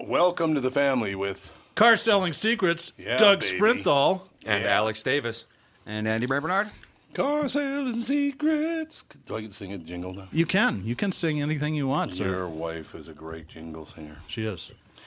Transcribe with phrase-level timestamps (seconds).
[0.00, 3.58] Welcome to the family with Car Selling Secrets, Yeah, Doug baby.
[3.58, 4.28] Sprinthal.
[4.46, 4.70] And Yeah.
[4.70, 5.44] Alex Davis.
[5.86, 6.68] And Andy Barnard.
[7.14, 9.04] Car Selling Secrets.
[9.26, 10.28] Do I get to sing a jingle now?
[10.32, 10.82] You can.
[10.84, 12.24] You can sing anything you want, sir.
[12.26, 14.18] Your wife is a great jingle singer.
[14.28, 14.70] She is.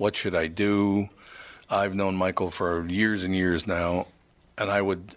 [0.00, 1.10] What should I do?
[1.68, 4.06] I've known Michael for years and years now,
[4.56, 5.16] and I would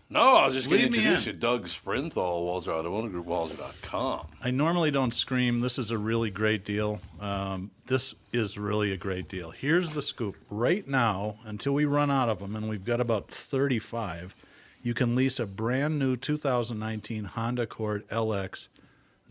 [0.11, 1.35] No, I was just going to introduce in.
[1.35, 1.39] you.
[1.39, 4.27] Doug Sprinthal, Walser Automotive Group, Walser.com.
[4.43, 5.61] I normally don't scream.
[5.61, 6.99] This is a really great deal.
[7.21, 9.51] Um, this is really a great deal.
[9.51, 10.35] Here's the scoop.
[10.49, 14.35] Right now, until we run out of them, and we've got about 35,
[14.83, 18.67] you can lease a brand new 2019 Honda Accord LX,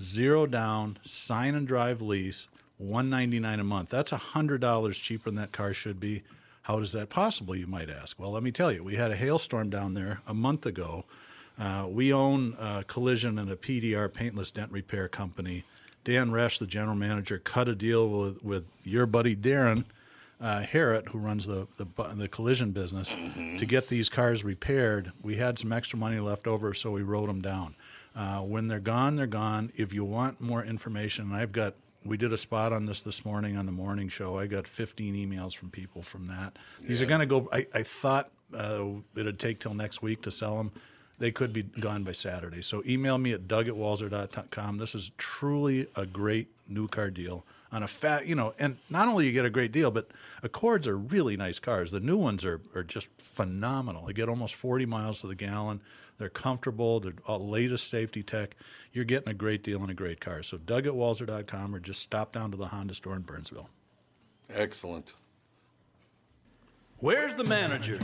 [0.01, 2.49] zero down, sign and drive lease,
[2.79, 3.91] 199 a month.
[3.91, 6.23] That's $100 cheaper than that car should be.
[6.63, 8.19] How is that possible, you might ask?
[8.19, 8.85] Well, let me tell you.
[8.85, 11.05] We had a hailstorm down there a month ago.
[11.59, 15.65] Uh, we own uh, Collision and a PDR paintless dent repair company.
[16.05, 19.85] Dan Resch, the general manager, cut a deal with, with your buddy Darren
[20.41, 23.15] uh, Harrod, who runs the, the the collision business,
[23.59, 25.13] to get these cars repaired.
[25.23, 27.75] We had some extra money left over, so we wrote them down.
[28.17, 29.71] Uh, when they're gone, they're gone.
[29.77, 31.75] If you want more information, and I've got
[32.05, 34.39] we did a spot on this this morning on the morning show.
[34.39, 36.57] I got 15 emails from people from that.
[36.81, 37.49] These are going to go.
[37.53, 38.85] I, I thought uh,
[39.17, 40.73] it'd take till next week to sell them.
[41.19, 42.63] They could be gone by Saturday.
[42.63, 44.79] So email me at doug at walser.com.
[44.79, 49.07] This is truly a great new car deal on a fat, you know, and not
[49.07, 50.09] only you get a great deal, but
[50.43, 51.91] Accords are really nice cars.
[51.91, 54.07] The new ones are, are just phenomenal.
[54.07, 55.81] They get almost 40 miles to the gallon.
[56.21, 57.01] They're comfortable.
[57.01, 58.55] They're all latest safety tech.
[58.93, 60.43] You're getting a great deal and a great car.
[60.43, 63.71] So doug at walser.com or just stop down to the Honda store in Burnsville.
[64.51, 65.15] Excellent.
[66.99, 67.99] Where's the manager?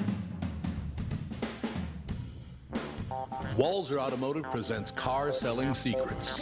[3.58, 6.40] Walser Automotive presents Car Selling Secrets.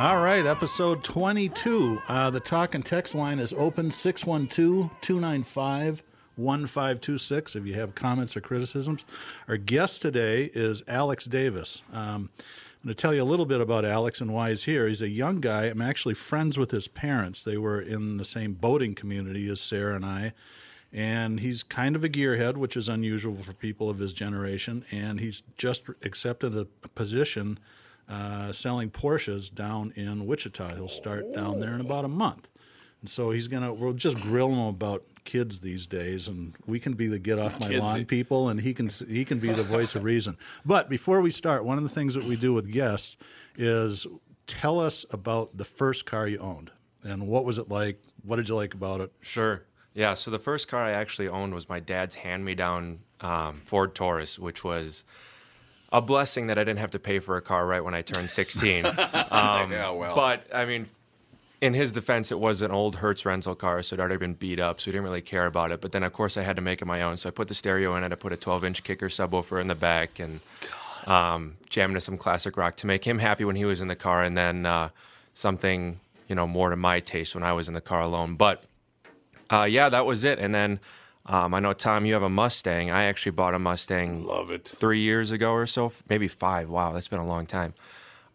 [0.00, 2.00] All right, episode 22.
[2.08, 6.02] Uh, the talk and text line is open 612 295
[6.36, 9.04] 1526 if you have comments or criticisms.
[9.46, 11.82] Our guest today is Alex Davis.
[11.92, 14.88] Um, I'm going to tell you a little bit about Alex and why he's here.
[14.88, 15.64] He's a young guy.
[15.64, 17.44] I'm actually friends with his parents.
[17.44, 20.32] They were in the same boating community as Sarah and I.
[20.94, 24.86] And he's kind of a gearhead, which is unusual for people of his generation.
[24.90, 26.64] And he's just accepted a
[26.94, 27.58] position
[28.10, 30.74] uh, selling Porsches down in Wichita.
[30.74, 32.48] He'll start down there in about a month.
[33.00, 33.72] And so he's gonna.
[33.72, 37.58] We'll just grill him about kids these days, and we can be the get off
[37.60, 37.80] my Kids.
[37.80, 40.36] lawn people, and he can he can be the voice of reason.
[40.66, 43.16] But before we start, one of the things that we do with guests
[43.56, 44.06] is
[44.46, 46.70] tell us about the first car you owned
[47.02, 48.02] and what was it like.
[48.22, 49.12] What did you like about it?
[49.20, 49.64] Sure.
[49.94, 50.14] Yeah.
[50.14, 54.62] So the first car I actually owned was my dad's hand-me-down um, Ford Taurus, which
[54.62, 55.04] was
[55.92, 58.30] a blessing that I didn't have to pay for a car right when I turned
[58.40, 58.86] 16.
[58.86, 58.94] um,
[59.72, 60.14] Yeah, well.
[60.14, 60.86] But I mean,
[61.60, 64.34] in his defense, it was an old Hertz rental car, so it had already been
[64.34, 65.80] beat up, so we didn't really care about it.
[65.80, 67.18] But then, of course, I had to make it my own.
[67.18, 68.12] So I put the stereo in it.
[68.12, 70.40] I put a 12-inch kicker subwoofer in the back, and
[71.06, 73.96] um, jammed to some classic rock to make him happy when he was in the
[73.96, 74.88] car, and then uh,
[75.34, 78.36] something you know more to my taste when I was in the car alone.
[78.36, 78.64] But
[79.50, 80.38] uh, yeah, that was it.
[80.38, 80.78] And then
[81.30, 82.90] um, I know Tom, you have a Mustang.
[82.90, 84.64] I actually bought a Mustang Love it.
[84.66, 86.68] three years ago or so, maybe five.
[86.68, 87.72] Wow, that's been a long time.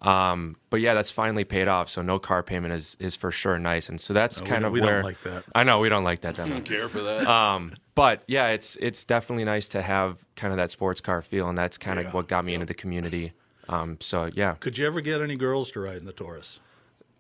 [0.01, 1.89] Um, but yeah, that's finally paid off.
[1.89, 3.89] So no car payment is is for sure nice.
[3.89, 5.44] And so that's we kind of we don't where like that.
[5.53, 6.65] I know we don't like that that much.
[6.65, 7.27] Care for that?
[7.27, 11.50] Um, but yeah, it's it's definitely nice to have kind of that sports car feel,
[11.50, 13.33] and that's kind of what got me into the community.
[13.68, 16.59] Um, so yeah, Could you ever get any girls to ride in the Taurus?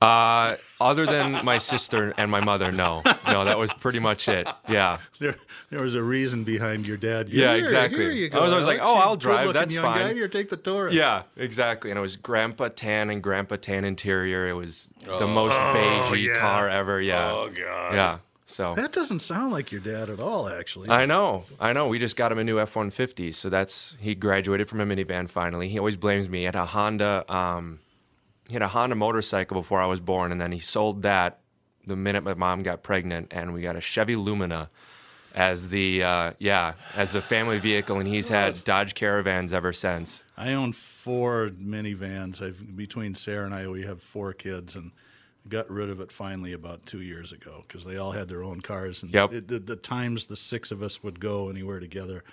[0.05, 4.47] Uh, other than my sister and my mother, no, no, that was pretty much it.
[4.69, 5.35] Yeah, There,
[5.69, 7.29] there was a reason behind your dad.
[7.29, 7.99] Yeah, "Here, exactly.
[7.99, 8.39] Here you go.
[8.39, 10.57] I was always like, "Oh, I'll drive, good-looking that's young fine." Guy, here, take the
[10.57, 10.93] Taurus.
[10.93, 11.91] yeah, exactly.
[11.91, 14.47] And it was Grandpa Tan and Grandpa Tan interior.
[14.47, 16.39] It was the most beigey yeah.
[16.39, 17.01] car ever.
[17.01, 17.93] Yeah, oh God.
[17.93, 18.17] yeah.
[18.47, 20.87] So That doesn't sound like your dad at all, actually.
[20.89, 21.87] I know, I know.
[21.87, 24.85] We just got him a new F one fifty, so that's he graduated from a
[24.85, 25.67] minivan finally.
[25.67, 26.39] He always blames me.
[26.39, 27.79] He had a Honda, um,
[28.47, 31.39] he had a Honda motorcycle before I was born, and then he sold that
[31.85, 34.69] the minute my mom got pregnant, and we got a Chevy Lumina
[35.33, 40.23] as the uh, yeah as the family vehicle, and he's had Dodge Caravans ever since.
[40.37, 42.41] I own four minivans.
[42.41, 44.91] I've, between Sarah and I, we have four kids, and
[45.47, 48.61] got rid of it finally about two years ago because they all had their own
[48.61, 49.03] cars.
[49.03, 49.33] And Yep.
[49.33, 52.23] it, the, the times the six of us would go anywhere together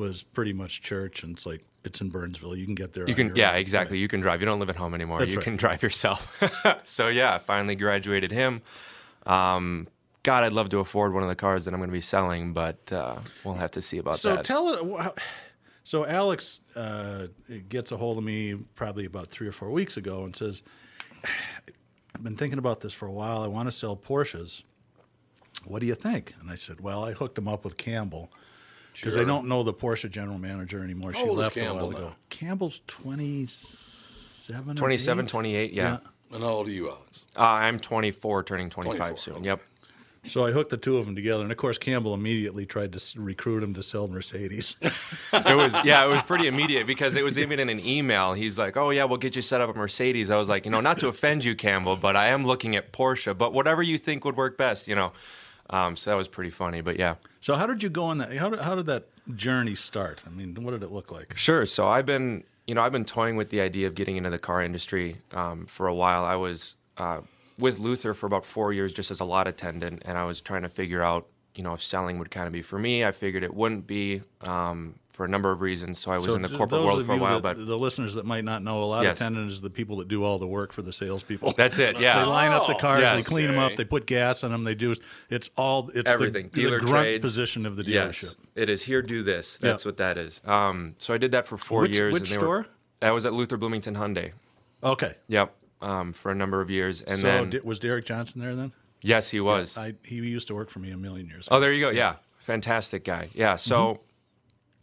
[0.00, 2.56] was pretty much church, and it's like it's in Burnsville.
[2.56, 3.04] You can get there.
[3.06, 3.58] You on can, yeah, own.
[3.58, 3.98] exactly.
[3.98, 4.40] You can drive.
[4.40, 5.18] You don't live at home anymore.
[5.20, 5.44] That's you right.
[5.44, 6.32] can drive yourself.
[6.82, 8.62] so yeah, finally graduated him.
[9.26, 9.86] Um,
[10.22, 12.52] God, I'd love to afford one of the cars that I'm going to be selling,
[12.52, 14.46] but uh, we'll have to see about So that.
[14.46, 15.18] So tell it.
[15.84, 17.26] So Alex uh,
[17.68, 20.62] gets a hold of me probably about three or four weeks ago and says,
[22.14, 23.42] "I've been thinking about this for a while.
[23.42, 24.62] I want to sell Porsches.
[25.66, 28.30] What do you think?" And I said, "Well, I hooked him up with Campbell."
[29.00, 31.12] Because I don't know the Porsche general manager anymore.
[31.12, 31.98] She How old is left a while ago.
[32.00, 32.16] now?
[32.28, 34.76] Campbell's twenty-seven.
[34.76, 35.28] 27, eight?
[35.28, 35.98] 28, yeah.
[36.32, 37.06] And how old are you, Alex?
[37.36, 39.34] Uh, I'm 24, turning 25 24, soon.
[39.36, 39.44] okay.
[39.46, 39.60] Yep.
[40.26, 42.96] So I hooked the two of them together, and of course Campbell immediately tried to
[42.96, 44.76] s- recruit him to sell Mercedes.
[45.32, 48.34] It was yeah, it was pretty immediate because it was even in an email.
[48.34, 50.70] He's like, "Oh yeah, we'll get you set up a Mercedes." I was like, you
[50.70, 53.36] know, not to offend you, Campbell, but I am looking at Porsche.
[53.38, 55.12] But whatever you think would work best, you know.
[55.70, 56.80] Um, so that was pretty funny.
[56.80, 57.14] But yeah.
[57.40, 58.36] so how did you go on that?
[58.36, 60.22] How did, how did that journey start?
[60.26, 61.36] I mean, what did it look like?
[61.36, 61.64] Sure.
[61.66, 64.38] So I've been, you know, I've been toying with the idea of getting into the
[64.38, 66.24] car industry um, for a while.
[66.24, 67.20] I was uh,
[67.58, 70.62] with Luther for about four years, just as a lot attendant, and I was trying
[70.62, 73.04] to figure out, you know, if selling would kind of be for me.
[73.04, 75.98] I figured it wouldn't be um, for a number of reasons.
[75.98, 78.14] So I was So in the corporate world for a while, that- but the listeners
[78.14, 79.12] that might not know, a lot Yes.
[79.12, 81.52] of tenants is the people that do all the work for the salespeople.
[81.58, 81.98] that's it.
[82.00, 84.64] Yeah, they line up the cars, they clean them up, they put gas in them,
[84.64, 84.94] they do.
[85.28, 86.44] It's all it's Everything.
[86.54, 87.20] The, Dealer the grunt trades.
[87.20, 88.34] position of the Yes, dealership.
[88.54, 88.82] it is.
[88.84, 89.58] Here, do this.
[89.58, 89.88] That's Yeah.
[89.90, 90.40] what that is.
[90.46, 92.14] Um, so I did that for four Which- years.
[92.14, 92.72] which and they were- store?
[93.00, 94.32] that was at Luther Bloomington Hyundai.
[94.82, 95.16] Okay.
[95.28, 95.54] Yep.
[95.82, 98.72] Um, for a number of years, and so then di- was Derek Johnson there then?
[99.02, 99.76] yes, he was.
[99.76, 101.56] I, he used to work for me a million years ago.
[101.56, 101.90] Oh, there you go.
[101.90, 103.28] Yeah, fantastic guy.
[103.34, 104.02] Yeah, so Mm-hmm.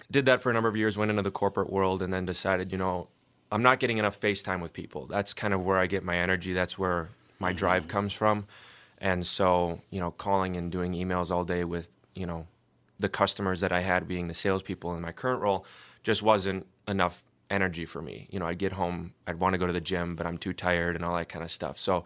[0.10, 0.98] Did that for a number of years.
[0.98, 3.08] Went into the corporate world, and then decided, you know,
[3.52, 5.06] I'm not getting enough face time with people.
[5.06, 6.54] That's kind of where I get my energy.
[6.54, 7.58] That's where my mm-hmm.
[7.58, 8.48] drive comes from.
[9.00, 12.48] And so, you know, calling and doing emails all day with, you know,
[13.00, 15.66] the customers that I had being the salespeople in my current role
[16.04, 18.28] just wasn't enough energy for me.
[18.32, 20.54] You know, I'd get home, I'd want to go to the gym, but I'm too
[20.54, 21.78] tired and all that kind of stuff.
[21.78, 22.06] So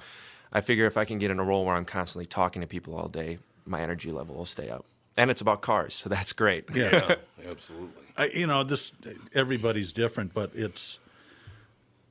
[0.51, 2.95] I figure if I can get in a role where I'm constantly talking to people
[2.95, 4.85] all day, my energy level will stay up.
[5.17, 6.65] And it's about cars, so that's great.
[6.73, 7.15] Yeah,
[7.49, 7.89] absolutely.
[8.17, 8.91] I, you know, this
[9.33, 10.99] everybody's different, but it's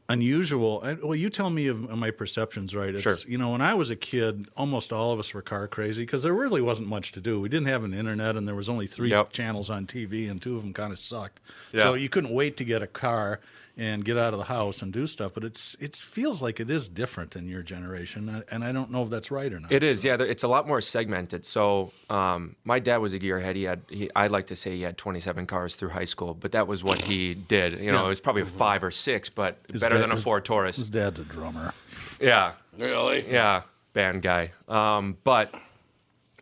[0.09, 0.83] unusual.
[0.83, 2.93] And, well, you tell me of my perceptions, right?
[2.95, 3.17] It's, Sure.
[3.27, 6.23] You know, when I was a kid, almost all of us were car crazy because
[6.23, 7.41] there really wasn't much to do.
[7.41, 9.33] We didn't have an internet, and there was only three Yep.
[9.33, 11.41] channels on TV, and two of them kind of sucked.
[11.73, 11.85] Yeah.
[11.85, 13.41] So you couldn't wait to get a car
[13.81, 15.33] and get out of the house and do stuff.
[15.33, 19.03] But it's it feels like it is different in your generation, and I don't know
[19.05, 19.73] if that's right or not.
[19.73, 20.17] It is, yeah.
[20.21, 21.47] It's a lot more segmented.
[21.47, 23.57] So, um, my dad was a gearhead.
[23.57, 26.53] He had, he, I like to say he had 27 cars through high school, but
[26.53, 27.81] that was what he did.
[27.81, 28.07] You know, Yeah.
[28.07, 30.77] it was probably five or six, but better dad- than a his- Ford Taurus.
[30.77, 31.73] His dad's a drummer.
[32.21, 33.25] Yeah, Really?
[33.33, 33.63] yeah.
[33.95, 34.53] band guy.
[34.69, 35.53] Um, but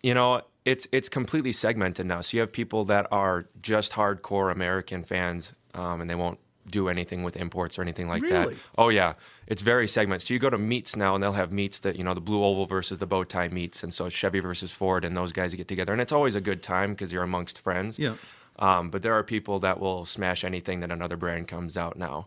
[0.02, 2.21] you know, it's it's completely segmented now.
[2.21, 6.38] So you have people that are just hardcore American fans, um, and they won't
[6.70, 8.54] do anything with imports or anything like Really?
[8.54, 8.62] that.
[8.76, 9.14] Oh yeah,
[9.46, 10.26] it's very segmented.
[10.26, 12.42] So you go to meets now, and they'll have meets that you know the blue
[12.44, 15.68] oval versus the bow tie meets, and so Chevy versus Ford, and those guys get
[15.68, 17.98] together, and it's always a good time because you're amongst friends.
[17.98, 18.14] Yeah.
[18.58, 22.26] Um, but there are people that will smash anything that another brand comes out now.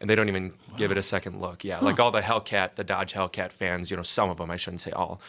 [0.00, 1.64] And they don't even give it a second look.
[1.64, 4.56] Yeah, like all the Hellcat, the Dodge Hellcat fans, you know, some of them, I
[4.56, 5.20] shouldn't say all.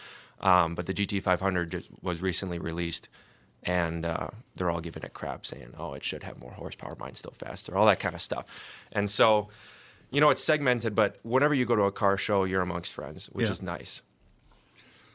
[0.42, 3.10] Um, but the GT500 just was recently released,
[3.64, 7.20] and uh, they're all giving it crap, saying, oh, it should have more horsepower, mine's
[7.20, 8.46] still faster, all that kind of stuff.
[8.92, 9.50] And so,
[10.12, 13.28] you know, it's segmented, but whenever you go to a car show, you're amongst friends,
[13.28, 13.52] which Yeah.
[13.52, 14.02] is nice.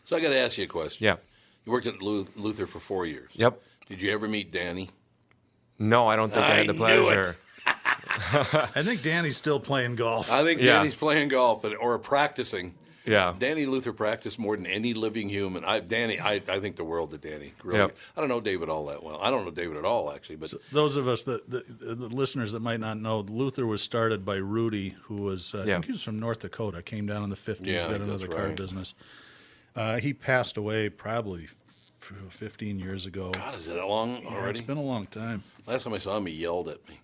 [0.05, 1.05] So I got to ask you a question.
[1.05, 1.17] Yeah.
[1.65, 3.31] You worked at Luther for four years.
[3.35, 3.61] Yep.
[3.89, 4.91] Did you ever meet Danny?
[5.79, 7.37] No, I don't think I, I had the knew pleasure.
[7.67, 10.31] I think Danny's still playing golf.
[10.31, 10.75] I think Yeah.
[10.75, 12.75] Danny's playing golf or practicing.
[13.07, 13.35] Yeah.
[13.39, 15.65] Danny Luther practiced more than any living human.
[15.65, 17.53] I, Danny, I, I think the world of Danny.
[17.63, 17.97] Really, Yep.
[18.17, 19.19] I don't know David all that well.
[19.23, 20.37] I don't know David at all, actually.
[20.37, 24.25] But Those of us that the, the listeners that might not know, Luther was started
[24.25, 26.81] by Rudy, who was uh, I think he was from North Dakota.
[26.83, 28.57] Came down in the fifties, Yeah, got think into that's the car right.
[28.57, 28.95] business.
[29.77, 31.49] Uh, he passed away probably
[31.99, 33.31] fifteen years ago.
[33.33, 34.59] God, is it that long Yeah, already?
[34.59, 35.43] it's been a long time.
[35.67, 37.01] Last time I saw him, he yelled at me.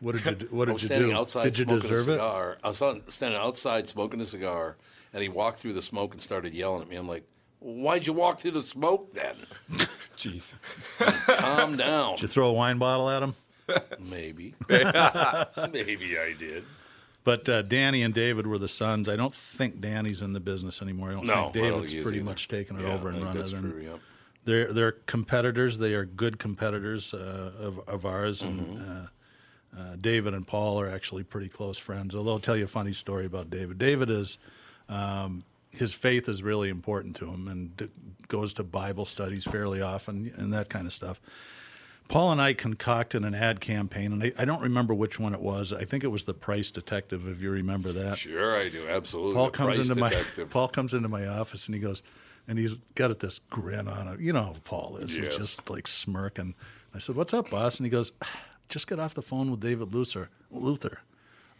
[0.00, 0.46] What did you do?
[0.50, 1.16] What I did was you standing do?
[1.16, 2.12] outside Did you smoking a deserve it?
[2.12, 2.58] cigar.
[2.64, 4.76] I was standing outside smoking a cigar,
[5.14, 6.96] and he walked through the smoke and started yelling at me.
[6.96, 7.24] I'm like,
[7.60, 9.36] "Why'd you walk through the smoke then?
[10.18, 10.52] Jeez.
[10.98, 13.34] Calm down." Did you throw a wine bottle at him?
[14.10, 16.64] Maybe, maybe I did.
[17.24, 19.08] But uh, Danny and David were the sons.
[19.08, 21.08] I don't think Danny's in the business anymore.
[21.08, 22.26] I don't No, think don't David's is pretty either.
[22.26, 23.48] much taken it Yeah, over and run it.
[23.48, 24.00] True.
[24.44, 25.78] They're they're competitors.
[25.78, 28.42] They are good competitors uh, of of ours.
[28.42, 28.90] And Mm-hmm.
[28.90, 29.06] uh,
[29.76, 32.14] uh, David and Paul are actually pretty close friends.
[32.14, 33.76] Although I'll tell you a funny story about David.
[33.78, 34.38] David is
[34.88, 37.88] um, his faith is really important to him and d-
[38.28, 41.20] goes to Bible studies fairly often and that kind of stuff.
[42.08, 45.40] Paul and I concocted an ad campaign, and I, I don't remember which one it
[45.40, 45.72] was.
[45.72, 48.18] I think it was the Price Detective, if you remember that.
[48.18, 48.86] Sure, I do.
[48.86, 49.34] Absolutely.
[49.34, 50.38] Paul The comes price into detective.
[50.38, 52.02] my Paul comes into my office and he goes,
[52.46, 54.20] and he's got this grin on it.
[54.20, 55.16] You know how Paul is.
[55.16, 55.28] Yes.
[55.28, 56.54] He's just like smirking.
[56.94, 58.12] I said, "What's up, boss?" And he goes,
[58.68, 60.28] "Just got off the phone with David Luther.
[60.50, 61.00] Luther,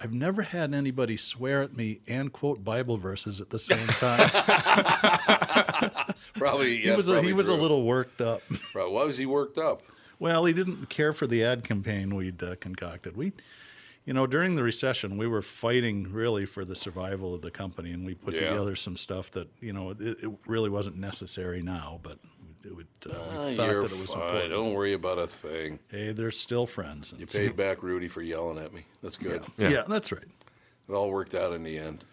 [0.01, 4.29] I've never had anybody swear at me and quote Bible verses at the same time.
[6.35, 6.77] Probably.
[6.77, 8.43] he yeah, was a, he probably was a little worked up.
[8.73, 9.83] Why was he worked up?
[10.19, 13.17] Well, he didn't care for the ad campaign we'd uh, concocted.
[13.17, 13.33] We,
[14.05, 17.93] you know, during the recession, we were fighting really for the survival of the company,
[17.93, 18.51] and we put Yeah.
[18.51, 22.19] together some stuff that you know it, it really wasn't necessary now, but
[22.65, 24.23] it would, uh, Ah, we thought you're that it was fine.
[24.23, 24.51] important.
[24.51, 25.79] Don't worry about a thing.
[25.91, 27.13] Hey, they're still friends.
[27.17, 28.85] You paid back Rudy for yelling at me.
[29.03, 29.45] That's good.
[29.59, 29.69] yeah.
[29.71, 29.83] Yeah.
[29.89, 30.25] that's right.
[30.89, 32.05] It all worked out in the end.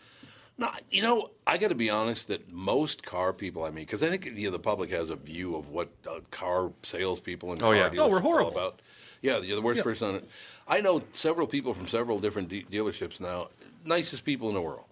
[0.58, 4.04] No, you know, I got to be honest that most car people, I mean, because
[4.04, 7.62] I think you know, the public has a view of what uh, car salespeople and
[7.62, 7.90] Oh, car yeah.
[7.90, 8.52] dealers Oh, we're are horrible.
[8.52, 8.82] about.
[9.22, 9.84] Yeah, you're the worst Yeah.
[9.84, 10.30] person on it.
[10.68, 13.50] I know several people from several different de- dealerships now.
[13.86, 14.86] Nicest people in the world.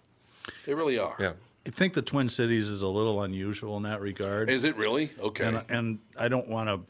[0.66, 1.16] They really are.
[1.20, 1.32] Yeah.
[1.66, 4.48] I think the Twin Cities is a little unusual in that regard.
[4.48, 5.10] Is it really?
[5.20, 5.44] Okay.
[5.44, 6.80] and and I don't want to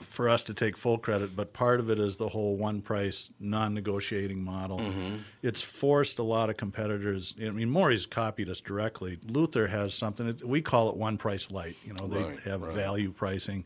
[0.00, 3.30] for us to take full credit, but part of it is the whole one price
[3.38, 4.78] non-negotiating model.
[4.78, 5.16] Mm-hmm.
[5.42, 7.34] It's forced a lot of competitors.
[7.40, 9.18] I mean, Morrie's copied us directly.
[9.28, 10.36] Luther has something.
[10.44, 11.76] We call it one price light.
[11.84, 12.74] You know, they Right, have right.
[12.74, 13.64] value pricing.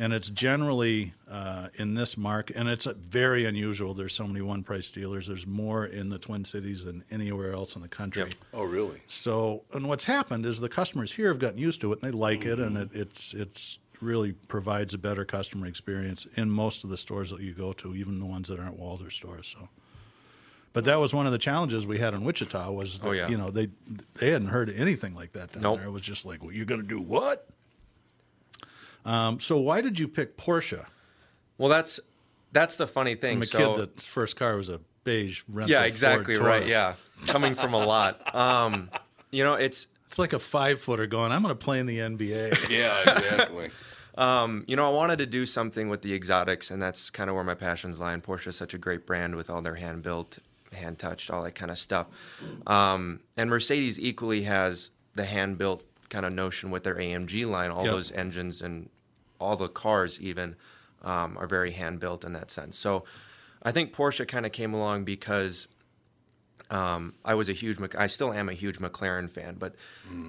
[0.00, 3.94] And it's generally uh, in this market, and it's very unusual.
[3.94, 5.26] There's so many one price dealers.
[5.26, 8.22] There's more in the Twin Cities than anywhere else in the country.
[8.22, 8.34] Yep.
[8.54, 9.00] oh, really?
[9.08, 12.16] So, and what's happened is the customers here have gotten used to it and they
[12.16, 12.96] like it, and Mm-hmm.
[12.96, 17.40] it, it's it's really provides a better customer experience in most of the stores that
[17.40, 19.52] you go to, even the ones that aren't Walser stores.
[19.58, 19.68] So,
[20.72, 23.26] but that was one of the challenges we had in Wichita was that, Oh, yeah.
[23.26, 23.68] you know they
[24.14, 25.78] they hadn't heard anything like that down Nope.
[25.80, 25.88] there.
[25.88, 27.48] It was just like, well, you're going to do what?
[29.04, 30.84] Um, so why did you pick Porsche?
[31.56, 32.00] Well, that's
[32.52, 33.36] that's the funny thing.
[33.36, 35.70] I'm a so, kid that first car was a beige rental.
[35.70, 36.60] yeah, Ford exactly right.
[36.62, 36.68] Taurus.
[36.68, 36.94] Yeah,
[37.26, 38.34] coming from a lot.
[38.34, 38.90] Um,
[39.30, 41.32] you know, it's It's like a five footer going.
[41.32, 42.68] I'm going to play in the NBA.
[42.70, 43.70] Yeah, exactly.
[44.16, 47.36] Um, you know, I wanted to do something with the exotics, and that's kind of
[47.36, 48.12] where my passions lie.
[48.12, 50.38] And Porsche is such a great brand with all their hand built,
[50.72, 52.08] hand touched, all that kind of stuff.
[52.66, 57.70] Um, and Mercedes equally has the hand built kind of notion with their AMG line.
[57.70, 57.92] All Yep.
[57.92, 58.88] those engines and
[59.38, 60.56] all the cars, even,
[61.02, 62.76] um, are very hand built in that sense.
[62.78, 63.04] So
[63.62, 65.68] I think Porsche kind of came along because
[66.70, 69.74] um, I was a huge, I still am a huge McLaren fan, but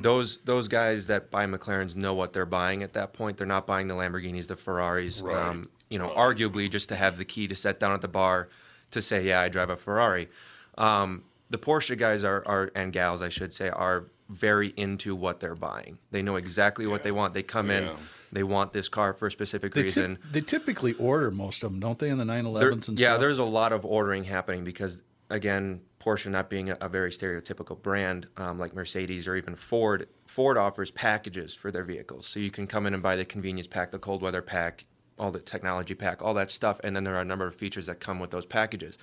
[0.01, 3.35] those those guys that buy McLarens know what they're buying at that point.
[3.37, 5.35] They're not buying the Lamborghinis, the Ferraris, Right.
[5.35, 8.47] um, you know, arguably just to have the key to set down at the bar
[8.91, 10.29] to say, yeah, I drive a Ferrari.
[10.77, 15.39] Um, the Porsche guys are, are and gals, I should say, are very into what
[15.39, 15.97] they're buying.
[16.11, 17.33] They know exactly what they want.
[17.33, 17.89] They come in,
[18.31, 20.17] they want this car for a specific They, reason.
[20.17, 23.17] typ- they typically order most of them, don't they, in the 911s There- and yeah,
[23.17, 27.79] there's a lot of ordering happening because again, Porsche not being a, a very stereotypical
[27.81, 32.25] brand um, like Mercedes or even Ford, Ford offers packages for their vehicles.
[32.27, 34.85] So you can come in and buy the convenience pack, the cold weather pack,
[35.17, 37.87] all the technology pack, all that stuff, and then there are a number of features
[37.87, 38.97] that come with those packages.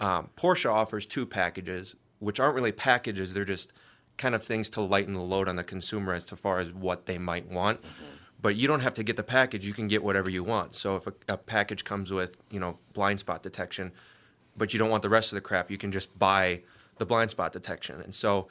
[0.00, 3.72] Um, Porsche offers two packages, which aren't really packages; they're just
[4.18, 7.06] kind of things to lighten the load on the consumer as to far as what
[7.06, 7.80] they might want.
[8.40, 10.74] But you don't have to get the package; you can get whatever you want.
[10.74, 13.92] So if a, a package comes with, you know, blind spot detection,
[14.56, 16.62] but you don't want the rest of the crap, you can just buy
[16.98, 18.00] the blind spot detection.
[18.00, 18.48] And so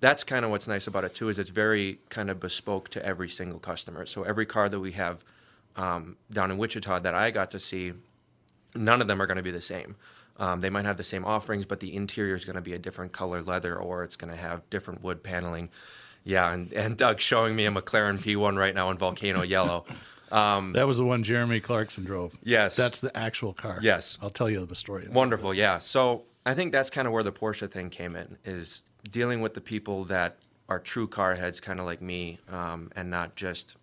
[0.00, 3.04] that's kind of what's nice about it too is it's very kind of bespoke to
[3.04, 4.04] every single customer.
[4.06, 5.24] So every car that we have
[5.76, 7.92] um, down in Wichita that I got to see,
[8.74, 9.96] none of them are going to be the same.
[10.42, 12.78] Um, they might have the same offerings, but the interior is going to be a
[12.78, 15.70] different color leather, or it's going to have different wood paneling.
[16.24, 19.84] Yeah, and, and Doug's showing me a McLaren P1 right now in volcano yellow.
[20.32, 22.36] that was the one Jeremy Clarkson drove.
[22.42, 22.74] Yes.
[22.74, 23.78] That's the actual car.
[23.82, 24.18] Yes.
[24.20, 25.06] I'll tell you the story.
[25.08, 25.78] Wonderful, yeah.
[25.78, 29.54] So I think that's kind of where the Porsche thing came in, is dealing with
[29.54, 33.76] the people that are true car heads, kind of like me, um, and not just,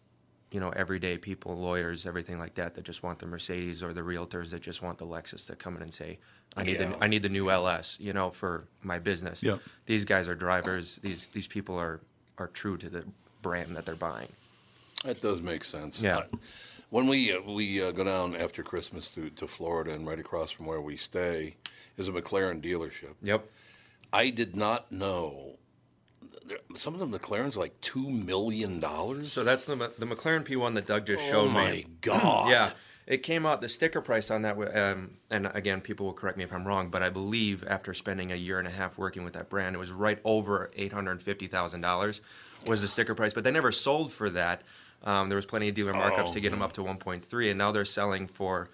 [0.52, 4.02] you know, everyday people, lawyers, everything like that, that just want the Mercedes or the
[4.02, 6.20] realtors that just want the Lexus that come in and say,
[6.58, 6.90] I need Yeah.
[6.90, 9.42] the I need the new LS, you know, for my business.
[9.44, 9.60] Yep.
[9.86, 10.98] These guys are drivers.
[11.02, 12.02] These these people are
[12.38, 13.04] are true to the
[13.42, 14.32] brand that they're buying.
[15.06, 16.02] That does make sense.
[16.02, 16.18] Yeah.
[16.18, 16.24] Uh,
[16.90, 20.50] When we uh, we uh, go down after Christmas to, to Florida, and right across
[20.52, 21.56] from where we stay
[21.98, 23.14] is a McLaren dealership.
[23.22, 23.46] Yep.
[24.12, 25.58] I did not know.
[26.76, 29.32] Some of them McLarens like two million dollars.
[29.32, 31.60] So that's the the McLaren P1 that Doug just oh showed me.
[31.60, 32.50] Oh my god!
[32.50, 32.72] Yeah,
[33.10, 33.60] it came out.
[33.60, 36.90] The sticker price on that, um, and again, people will correct me if I'm wrong,
[36.90, 39.80] but I believe after spending a year and a half working with that brand, it
[39.80, 42.22] was right over eight hundred fifty thousand dollars
[42.68, 43.34] was the sticker price.
[43.34, 44.62] But they never sold for that.
[45.04, 47.58] Um, there was plenty of dealer markups Oh, to get them up to 1.3, and
[47.58, 48.70] now they're selling for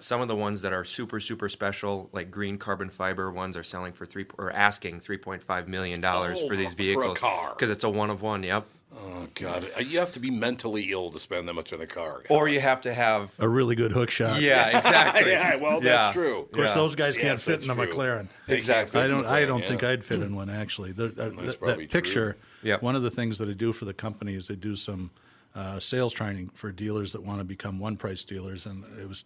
[0.00, 3.62] some of the ones that are super super special, like green carbon fiber ones, are
[3.62, 7.88] selling for three or asking 3.5 million dollars Oh, for these vehicles because it's a
[7.88, 8.42] one of one.
[8.42, 8.66] Yep.
[8.92, 9.68] Oh god!
[9.76, 12.22] Uh, You have to be mentally ill to spend that much on a car.
[12.28, 14.40] Or you have to have A really good hook shot.
[14.42, 15.30] Yeah, exactly.
[15.30, 16.20] yeah, well, that's Yeah.
[16.22, 16.40] true.
[16.42, 16.74] Of course, Yeah.
[16.74, 17.86] those guys can't fit in a true.
[17.86, 18.28] McLaren.
[18.48, 19.00] Exactly.
[19.00, 19.22] I don't.
[19.22, 19.68] the I don't yeah.
[19.68, 20.90] think I'd fit in one actually.
[20.92, 22.36] The, uh, that, probably that picture.
[22.62, 22.82] Yep.
[22.82, 25.10] One of the things that I do for the company is I do some
[25.54, 29.24] uh, sales training for dealers that want to become one price dealers, and it was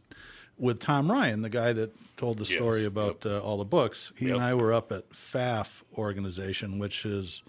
[0.59, 4.13] with Tom Ryan, the guy that told the Yes, story about uh, all the books.
[4.17, 4.37] He Yep.
[4.37, 7.43] and I were up at Pfaff organization, which is.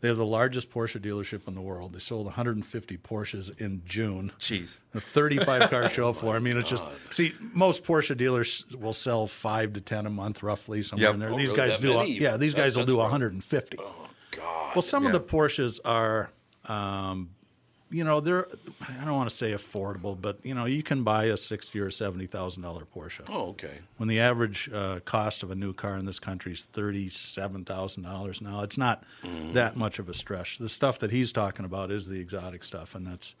[0.00, 1.94] They have the largest Porsche dealership in the world.
[1.94, 4.30] They sold 150 Porsches in June.
[4.38, 4.78] Jeez.
[4.94, 6.36] A 35 car show floor.
[6.36, 10.42] I mean, it's just see most Porsche dealers will sell five to 10 a month,
[10.42, 11.14] roughly somewhere Yep.
[11.14, 11.30] in there.
[11.32, 11.68] Oh, these really?
[11.70, 12.18] guys do, many?
[12.18, 13.04] yeah, these That- guys will do right.
[13.04, 13.78] 150.
[14.32, 14.76] God.
[14.76, 16.30] Well, some of the Porsches are,
[16.66, 17.30] um,
[17.96, 18.46] you know, they're
[19.00, 21.90] I don't want to say affordable, but you know, you can buy a sixty or
[21.90, 23.22] seventy thousand dollar Porsche.
[23.30, 23.78] oh, okay.
[23.96, 28.02] When the average uh, cost of a new car in this country is thirty-seven thousand
[28.02, 29.02] dollars now, it's not
[29.52, 30.58] that much of a stretch.
[30.58, 33.34] The stuff that he's talking about is the exotic stuff, and that's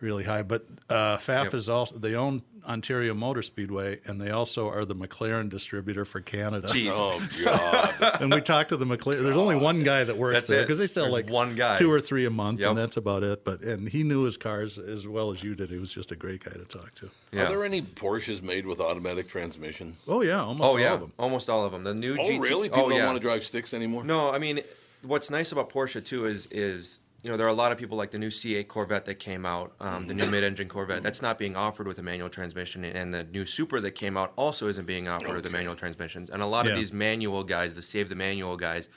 [0.00, 0.42] really high.
[0.42, 1.54] But uh, Pfaff Yep.
[1.54, 6.22] is also they own Ontario Motor Speedway, and they also are the McLaren distributor for
[6.22, 6.66] Canada.
[6.68, 6.90] Jeez.
[6.94, 7.20] Oh
[8.00, 8.22] God.
[8.22, 9.22] and we talked to the McLaren.
[9.22, 11.76] There's only one guy that works That's there because they sell There's like one guy.
[11.76, 12.70] two or three a month, Yep.
[12.70, 13.44] and that's about it.
[13.44, 15.68] But and he knew his cars as well as you did.
[15.70, 17.10] He was just a great guy to talk to.
[17.32, 17.44] Yeah.
[17.44, 19.96] Are there any Porsches made with automatic transmission?
[20.08, 21.12] Oh yeah, almost Oh all yeah, of them.
[21.18, 21.84] almost all of them.
[21.84, 22.68] The new Oh, GT really?
[22.70, 23.06] People oh, don't yeah.
[23.06, 24.04] want to drive sticks anymore.
[24.04, 24.60] No, I mean,
[25.02, 27.96] what's nice about Porsche too is is you know there are a lot of people
[27.96, 31.38] like the new C8 Corvette that came out, um, the new mid-engine Corvette that's not
[31.38, 34.86] being offered with a manual transmission, and the new Supra that came out also isn't
[34.86, 36.28] being offered with the manual transmissions.
[36.28, 36.72] And a lot Yeah.
[36.72, 38.90] of these manual guys, the save the manual guys,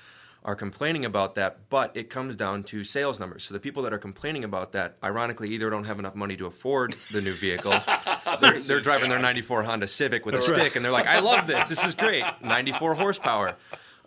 [0.43, 1.69] are complaining about that.
[1.69, 3.43] But it comes down to sales numbers.
[3.45, 6.47] So the people that are complaining about that, ironically, either don't have enough money to
[6.47, 7.71] afford the new vehicle.
[8.41, 11.47] they're, they're driving their '94 Honda Civic with a stick, and they're like, "I love
[11.47, 11.69] this.
[11.69, 12.25] This is great.
[12.43, 13.55] 94 horsepower."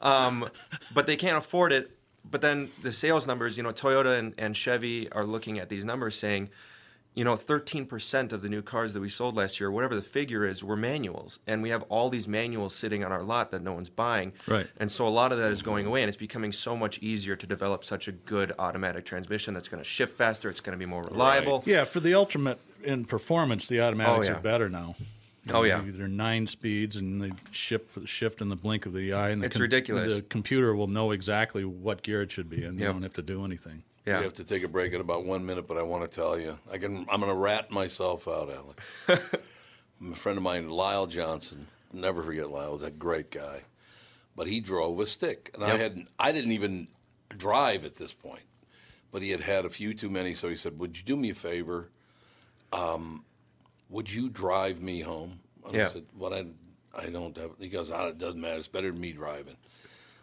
[0.03, 0.49] um,
[0.95, 1.91] but they can't afford it.
[2.29, 5.85] But then the sales numbers, you know, Toyota and, and Chevy are looking at these
[5.85, 6.51] numbers saying,
[7.15, 10.47] you know, 13% of the new cars that we sold last year, whatever the figure
[10.47, 11.41] is, were manuals.
[11.45, 14.33] And we have all these manuals sitting on our lot that no one's buying.
[14.47, 14.69] Right.
[14.77, 17.35] And so a lot of that is going away, and it's becoming so much easier
[17.35, 20.79] to develop such a good automatic transmission that's going to shift faster, it's going to
[20.79, 21.65] be more reliable.
[21.67, 24.37] Yeah, for the ultimate in performance, the automatics Oh, yeah.
[24.39, 24.95] are better now.
[25.49, 25.83] Oh, yeah.
[25.85, 29.31] they're nine speeds, and they shift for the shift in the blink of the eye.
[29.31, 30.15] And the It's ridiculous.
[30.15, 32.95] The computer will know exactly what gear it should be, and you Yep.
[32.95, 33.83] don't have to do anything.
[34.07, 34.19] Yeah.
[34.19, 36.39] We have to take a break in about one minute, but I want to tell
[36.39, 37.07] you, I can.
[37.11, 38.81] I'm going to rat myself out, Alec.
[40.11, 41.67] a friend of mine, Lyle Johnson.
[41.93, 42.73] Never forget Lyle.
[42.73, 43.63] Was a great guy,
[44.37, 45.81] but he drove a stick, and I Yep.
[45.81, 46.07] had.
[46.19, 46.87] I didn't even
[47.37, 48.45] drive at this point,
[49.13, 50.35] but he had had a few too many.
[50.35, 51.91] So he said, "Would you do me a favor?
[52.73, 53.25] Um,
[53.91, 55.87] would you drive me home?" And Yeah.
[55.87, 56.47] I said, "What I
[56.95, 58.59] I don't have." He goes, "Ah, "It doesn't matter.
[58.59, 59.57] It's better than me driving."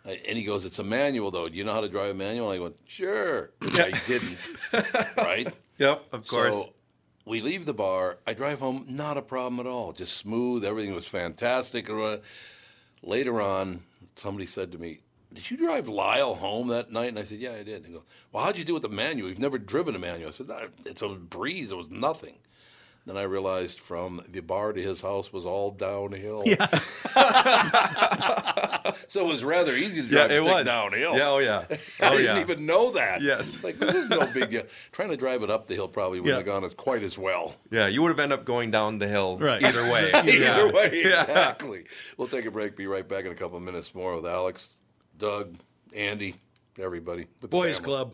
[0.06, 1.48] I- And he goes, "It's a manual, though.
[1.50, 4.38] Do you know how to drive a manual?" I went, "Sure." I didn't,
[5.18, 5.56] right?
[5.80, 6.56] Yep, of course.
[6.56, 6.74] So
[7.26, 8.18] we leave the bar.
[8.26, 9.92] I drive home, not a problem at all.
[9.94, 10.66] Just smooth.
[10.66, 11.88] Everything was fantastic.
[13.04, 13.84] Later on,
[14.16, 15.00] somebody said to me,
[15.34, 17.10] Did you drive Lyle home that night?
[17.10, 17.76] And I said, Yeah, I did.
[17.78, 19.30] And he goes, Well, how'd you do with the manual?
[19.30, 20.30] You've never driven a manual.
[20.30, 21.72] I said, "No, It's a breeze.
[21.72, 22.38] It was nothing.
[23.08, 26.44] Then I realized from the bar to his house was all downhill.
[26.46, 26.66] Yeah.
[29.08, 31.16] so it was rather easy to drive a stick downhill.
[31.18, 31.64] Yeah, oh yeah.
[32.02, 32.42] I Oh didn't yeah.
[32.42, 33.22] even know that.
[33.22, 33.64] Yes.
[33.64, 34.64] Like, this is no big deal.
[34.92, 36.38] Trying to drive it up the hill probably wouldn't Yeah.
[36.40, 37.56] have gone as quite as well.
[37.72, 39.64] Yeah, you would have ended up going down the hill Right.
[39.64, 40.12] either way.
[40.14, 40.72] Either Yeah.
[40.72, 41.22] way, Yeah.
[41.24, 41.86] exactly.
[42.18, 42.76] We'll take a break.
[42.76, 44.76] Be right back in a couple of minutes more with Alex,
[45.18, 45.56] Doug,
[45.96, 46.36] Andy,
[46.78, 47.26] everybody.
[47.42, 47.86] With the Boys family.
[47.86, 48.14] Club.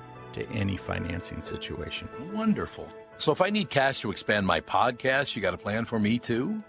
[0.33, 2.07] to any financing situation.
[2.33, 2.87] Wonderful.
[3.17, 6.17] So if I need cash to expand my podcast, you got a plan for me
[6.19, 6.63] too?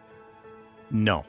[0.90, 1.24] No.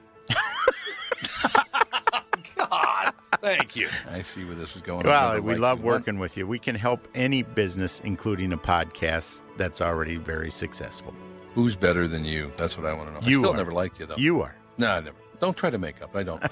[2.56, 3.88] God, thank you.
[4.12, 5.06] I see where this is going.
[5.06, 6.46] Well, we liked love working with you.
[6.48, 11.14] We can help any business, including a podcast that's already very successful.
[11.54, 12.52] Who's better than you?
[12.58, 13.20] That's what I want to know.
[13.28, 13.58] You I still are.
[13.58, 14.16] never liked you though.
[14.18, 14.56] You are.
[14.78, 15.16] No, I never.
[15.40, 16.16] Don't try to make up.
[16.16, 16.42] I don't.
[16.42, 16.52] like.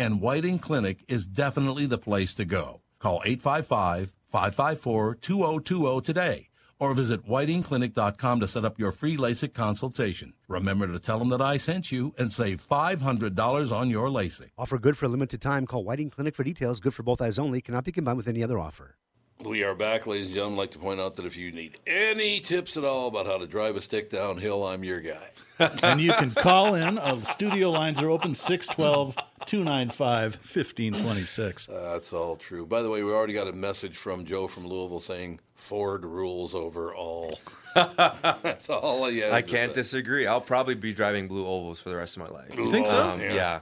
[0.00, 2.80] And Whiting Clinic is definitely the place to go.
[3.00, 10.32] Call 855-554-2020 today or visit whitingclinic.com to set up your free LASIK consultation.
[10.48, 14.52] Remember to tell them that I sent you and save $500 on your LASIK.
[14.56, 15.66] Offer good for a limited time.
[15.66, 16.80] Call Whiting Clinic for details.
[16.80, 17.60] Good for both eyes only.
[17.60, 18.96] Cannot be combined with any other offer.
[19.44, 20.60] We are back, ladies and gentlemen.
[20.60, 23.36] I'd like to point out that if you need any tips at all about how
[23.36, 25.28] to drive a stick downhill, I'm your guy.
[25.60, 26.98] And you can call in.
[26.98, 29.14] Uh, studio lines are open 612
[29.46, 31.66] 295 1526.
[31.66, 32.66] That's all true.
[32.66, 36.54] By the way, we already got a message from Joe from Louisville saying Ford rules
[36.54, 37.38] over all.
[37.74, 40.26] That's all I I can't disagree.
[40.26, 42.56] I'll probably be driving blue ovals for the rest of my life.
[42.56, 43.00] You think so?
[43.00, 43.34] Um, Yeah.
[43.34, 43.60] yeah.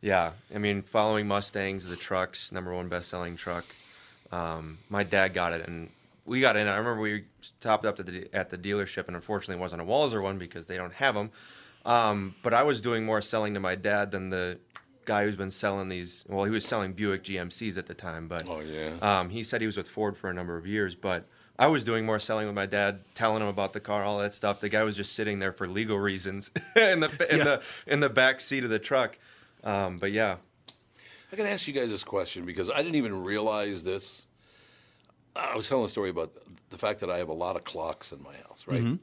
[0.00, 3.64] yeah, I mean, following Mustangs, the trucks, number one best-selling truck.
[4.32, 5.90] Um, my dad got it, and
[6.30, 6.66] we got in.
[6.68, 7.24] I remember we
[7.60, 10.66] topped up at the at the dealership, and unfortunately, it wasn't a Walser one because
[10.66, 11.30] they don't have them.
[11.84, 14.58] Um, but I was doing more selling to my dad than the
[15.06, 16.24] guy who's been selling these.
[16.28, 18.92] Well, he was selling Buick GMCs at the time, but Oh, yeah.
[19.02, 21.26] um, he said he was with Ford for a number of years, but
[21.58, 24.32] I was doing more selling with my dad, telling him about the car, all that
[24.34, 24.60] stuff.
[24.60, 28.10] The guy was just sitting there for legal reasons in the in the in the
[28.10, 29.18] back seat of the truck.
[29.64, 30.36] Um, but yeah,
[31.32, 34.26] I got to ask you guys this question because I didn't even realize this.
[35.36, 36.32] I was telling a story about
[36.70, 38.80] the fact that I have a lot of clocks in my house, right?
[38.80, 38.96] Mm-hmm.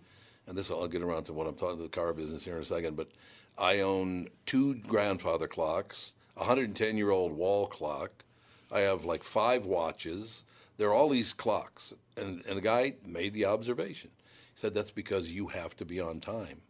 [0.47, 2.61] And this I'll get around to what I'm talking to the car business here in
[2.61, 2.95] a second.
[2.95, 3.09] But
[3.57, 8.23] I own two grandfather clocks, a 110 year old wall clock.
[8.71, 10.45] I have like five watches.
[10.77, 14.11] There are all these clocks, and and the guy made the observation.
[14.53, 16.61] He said that's because you have to be on time.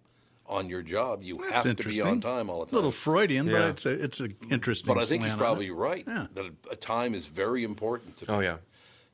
[0.49, 2.69] On your job, you That's have to be on time all the time.
[2.69, 2.75] A time.
[2.77, 3.67] little Freudian, but Yeah.
[3.67, 6.05] it's a, it's an interesting But I think he's slant on probably right.
[6.07, 6.27] Yeah.
[6.35, 8.31] That a, a time is very important to.
[8.31, 8.55] oh yeah,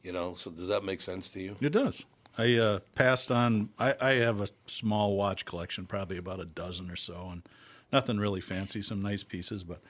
[0.03, 1.55] You know, so does that make sense to you?
[1.61, 2.05] It does.
[2.37, 3.69] I uh, passed on.
[3.79, 7.43] I, I have a small watch collection, probably about a dozen or so, and
[7.91, 8.81] nothing really fancy.
[8.81, 9.81] Some nice pieces, but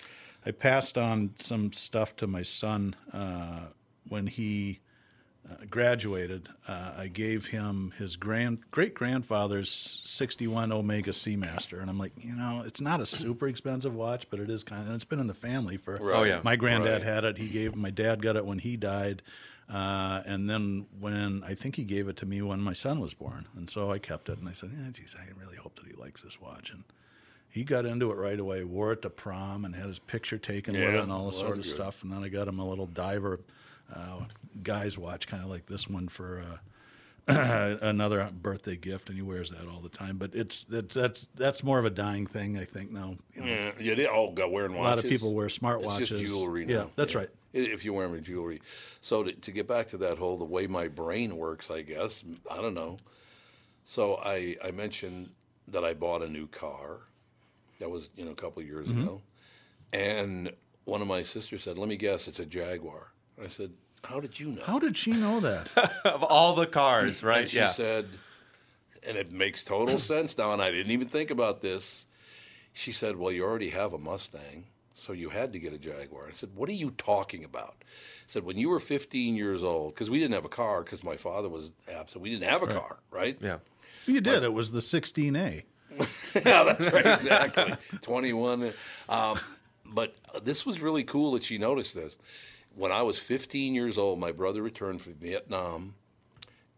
[0.45, 3.67] I passed on some stuff to my son uh,
[4.07, 4.81] when he
[5.49, 9.69] uh, graduated, uh, I gave him his grand great grandfather's
[10.03, 14.39] 61 Omega Seamaster, and I'm like, you know, it's not a super expensive watch, but
[14.39, 14.87] it is kind of.
[14.87, 15.95] And it's been in the family for.
[15.95, 16.19] Right.
[16.19, 16.39] Oh, yeah.
[16.43, 17.13] My granddad Right.
[17.13, 17.37] had it.
[17.37, 19.21] He gave my dad got it when he died,
[19.69, 23.13] uh, and then when I think he gave it to me when my son was
[23.13, 24.39] born, and so I kept it.
[24.39, 26.83] And I said, yeah, geez, I really hope that he likes this watch, and.
[27.49, 30.73] He got into it right away, wore it to prom, and had his picture taken
[30.73, 31.69] with it and all this well, sort of good.
[31.69, 32.01] stuff.
[32.01, 33.41] And then I got him a little diver
[33.93, 34.21] uh,
[34.61, 36.57] guy's watch, kind of like this one for uh,
[37.27, 40.17] another birthday gift, and he wears that all the time.
[40.17, 42.91] But it's, it's that's that's more of a dying thing, I think.
[42.91, 44.85] Now, you know, Yeah, yeah, they all got wearing watches.
[44.85, 46.07] a lot of people wear It's smartwatches.
[46.07, 46.73] just jewelry now.
[46.73, 47.29] Yeah, that's right.
[47.53, 48.61] If you wear them in jewelry.
[49.01, 52.23] So to, to get back to that whole the way my brain works, I guess
[52.51, 52.97] I don't know.
[53.85, 55.29] So I I mentioned
[55.69, 57.01] that I bought a new car.
[57.79, 59.01] That was you know a couple of years Mm-hmm.
[59.01, 59.21] ago,
[59.93, 60.51] and
[60.85, 63.11] one of my sisters said, "Let me guess, it's a Jaguar."
[63.43, 63.71] I said,
[64.03, 65.71] "How did you know?" How did she know that?
[66.05, 67.41] of all the cars, right?
[67.41, 67.69] And she yeah.
[67.69, 68.07] said,
[69.07, 72.05] and it makes total sense now, and I didn't even think about this.
[72.73, 76.27] She said, Well, you already have a Mustang, so you had to get a Jaguar.
[76.29, 77.75] I said, What are you talking about?
[77.81, 81.03] I said, When you were 15 years old, because we didn't have a car because
[81.03, 83.37] my father was absent, we didn't have a car, right?
[83.41, 83.57] yeah.
[84.05, 84.43] you did.
[84.43, 85.63] It was the 16A.
[86.45, 87.73] yeah, that's right, exactly.
[88.01, 88.73] 21.
[89.09, 89.39] Um,
[89.85, 92.17] but this was really cool that she noticed this.
[92.75, 95.95] When I was 15 years old, my brother returned from Vietnam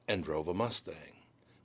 [0.08, 0.96] and drove a Mustang.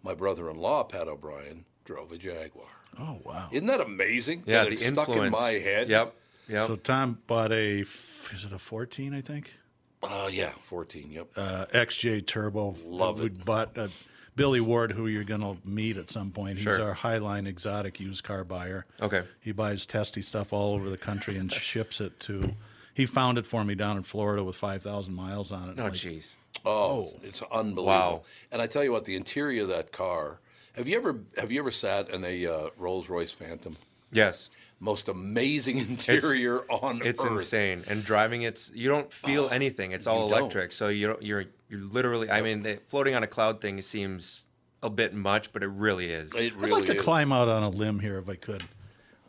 [0.02, 2.66] My brother in law, Pat O'Brien, drove a Jaguar.
[2.98, 3.48] Oh wow!
[3.52, 4.42] Isn't that amazing?
[4.46, 5.10] Yeah, that the it's influence.
[5.12, 5.88] stuck in my head.
[5.88, 6.14] Yep.
[6.48, 6.66] Yep.
[6.66, 9.14] So Tom bought a is it a 14?
[9.14, 9.54] I think.
[10.02, 11.10] Uh, yeah, 14.
[11.10, 11.28] Yep.
[11.36, 12.74] uh, XJ Turbo.
[12.86, 13.44] Love we it.
[13.44, 13.88] bought uh,
[14.34, 16.54] Billy Ward, who you're going to meet at some point.
[16.56, 16.82] He's Sure.
[16.82, 18.86] our Highline exotic used car buyer.
[19.02, 19.22] Okay.
[19.42, 22.54] He buys testy stuff all over the country and ships it to.
[23.00, 25.76] He found it for me down in Florida with 5,000 miles on it.
[25.80, 26.36] oh, Like, jeez.
[26.66, 27.84] Oh, it's unbelievable.
[27.86, 28.22] Wow.
[28.52, 30.38] And I tell you what, the interior of that car.
[30.74, 33.74] Have you ever have you ever sat in a uh, Rolls Royce Phantom?
[34.12, 34.50] Yes.
[34.80, 37.32] Most amazing interior on It's earth.
[37.32, 37.84] insane.
[37.88, 39.92] And driving it's you don't feel anything.
[39.92, 40.40] It's all you don't.
[40.42, 40.72] electric.
[40.72, 44.44] So you don't, you're you're literally I mean, the floating on a cloud thing seems
[44.82, 46.34] a bit much, but it really is.
[46.34, 48.62] It I'd really like to climb out on a limb here if I could.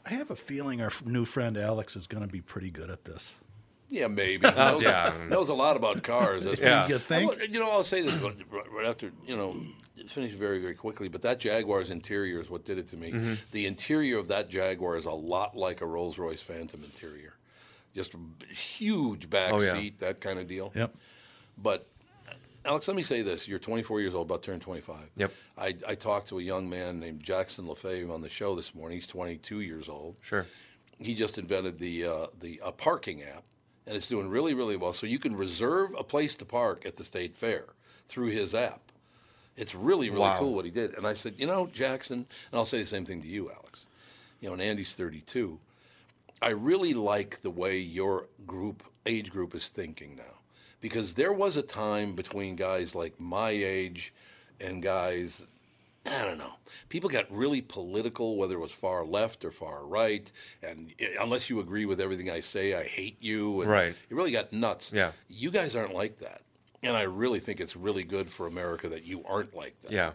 [0.05, 3.05] I have a feeling our new friend Alex is going to be pretty good at
[3.05, 3.35] this.
[3.91, 4.47] Yeah, maybe.
[4.55, 5.13] Knows, yeah.
[5.29, 6.45] knows a lot about cars.
[6.45, 6.87] That's Yeah.
[6.87, 7.39] You think?
[7.39, 8.35] I- you know, I'll say this right
[8.73, 9.55] right after, you know,
[10.07, 13.11] finish very, very quickly, but that Jaguar's interior is what did it to me.
[13.11, 13.33] Mm-hmm.
[13.51, 17.33] The interior of that Jaguar is a lot like a Rolls Royce Phantom interior.
[17.93, 19.73] Just a b- huge back Oh, yeah.
[19.73, 20.71] seat, that kind of deal.
[20.73, 20.95] Yep.
[21.61, 21.85] But,
[22.63, 23.47] Alex, let me say this.
[23.47, 24.95] You're 24 years old, about to turn 25.
[25.17, 25.31] Yep.
[25.57, 28.97] I, I talked to a young man named Jackson LaFave on the show this morning.
[28.97, 30.45] He's 22 years old Sure.
[30.99, 33.43] he just invented the uh, the uh, parking app,
[33.91, 34.93] and it's doing really really well.
[34.93, 37.65] So you can reserve a place to park at the state fair
[38.07, 38.79] through his app.
[39.57, 40.39] It's really really Wow.
[40.39, 40.93] cool what he did.
[40.97, 43.87] And I said, you know, Jackson, and I'll say the same thing to you, Alex.
[44.39, 45.59] You know, and Andy's 32.
[46.41, 50.39] I really like the way your group age group is thinking now,
[50.79, 54.13] because there was a time between guys like my age
[54.61, 55.45] and guys
[56.05, 56.53] I don't know.
[56.89, 60.31] People got really political, whether it was far left or far right,
[60.63, 63.61] and eh, unless you agree with everything I say, I hate you.
[63.61, 63.95] And Right.
[64.09, 64.91] It really got nuts.
[64.93, 65.11] Yeah.
[65.29, 66.41] You guys aren't like that,
[66.81, 69.91] and I really think it's really good for America that you aren't like that.
[69.91, 70.11] Yeah.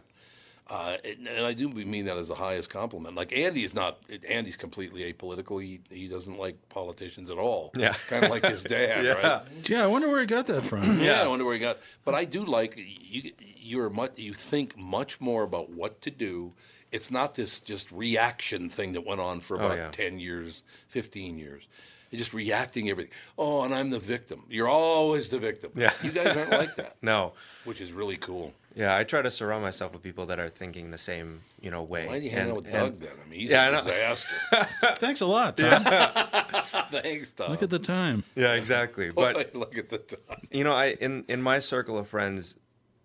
[0.69, 3.15] Uh, and and I do mean that as the highest compliment.
[3.15, 3.99] Like Andy is not.
[4.29, 5.63] Andy's completely apolitical.
[5.63, 7.71] He he doesn't like politicians at all.
[7.77, 7.95] Yeah.
[8.09, 9.05] Kind of like his dad.
[9.05, 9.13] Yeah.
[9.13, 9.43] Right.
[9.69, 11.01] Yeah, I wonder where he got that from.
[11.01, 11.79] Yeah, I wonder where he got.
[12.05, 13.31] But I do like you.
[13.59, 14.19] You're much.
[14.19, 16.53] You think much more about what to do.
[16.93, 19.91] It's not this just reaction thing that went on for about Oh, yeah.
[19.93, 21.69] ten years, fifteen years.
[22.11, 23.13] You're just reacting everything.
[23.37, 24.45] Oh, and I'm the victim.
[24.49, 25.73] You're always the victim.
[25.75, 25.93] Yeah.
[26.03, 27.33] You guys aren't like that, No.
[27.65, 28.53] which is really cool.
[28.77, 31.83] Yeah, I try to surround myself with people that are thinking the same, you know,
[31.83, 32.07] way.
[32.07, 33.13] Why do you hang out with and- Doug then?
[33.25, 33.83] I mean, he's Yeah, I a know.
[33.83, 34.29] disaster.
[35.01, 35.83] Thanks a lot, Tom.
[36.91, 37.51] Thanks, Tom.
[37.51, 38.23] Look at the time.
[38.35, 39.11] Yeah, exactly.
[39.11, 40.19] But look at the time.
[40.51, 42.55] you know, I in in my circle of friends,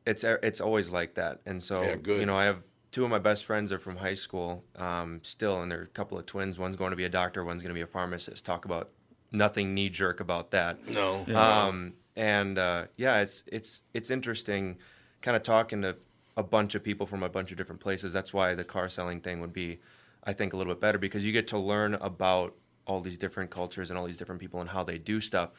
[0.05, 2.19] it's it's always like that, and so Yeah, good.
[2.19, 2.57] you know, I have
[2.91, 6.17] two of my best friends are from high school, um, still, and they're a couple
[6.17, 6.59] of twins.
[6.59, 8.45] One's going to be a doctor, one's going to be a pharmacist.
[8.45, 8.89] Talk about
[9.31, 10.85] nothing knee jerk about that.
[10.89, 11.25] No.
[11.33, 14.77] Um, and uh, yeah, it's it's it's interesting,
[15.21, 15.95] kind of talking to
[16.37, 18.13] a bunch of people from a bunch of different places.
[18.13, 19.79] That's why the car selling thing would be,
[20.23, 22.55] I think, a little bit better because you get to learn about
[22.85, 25.51] all these different cultures and all these different people and how they do stuff,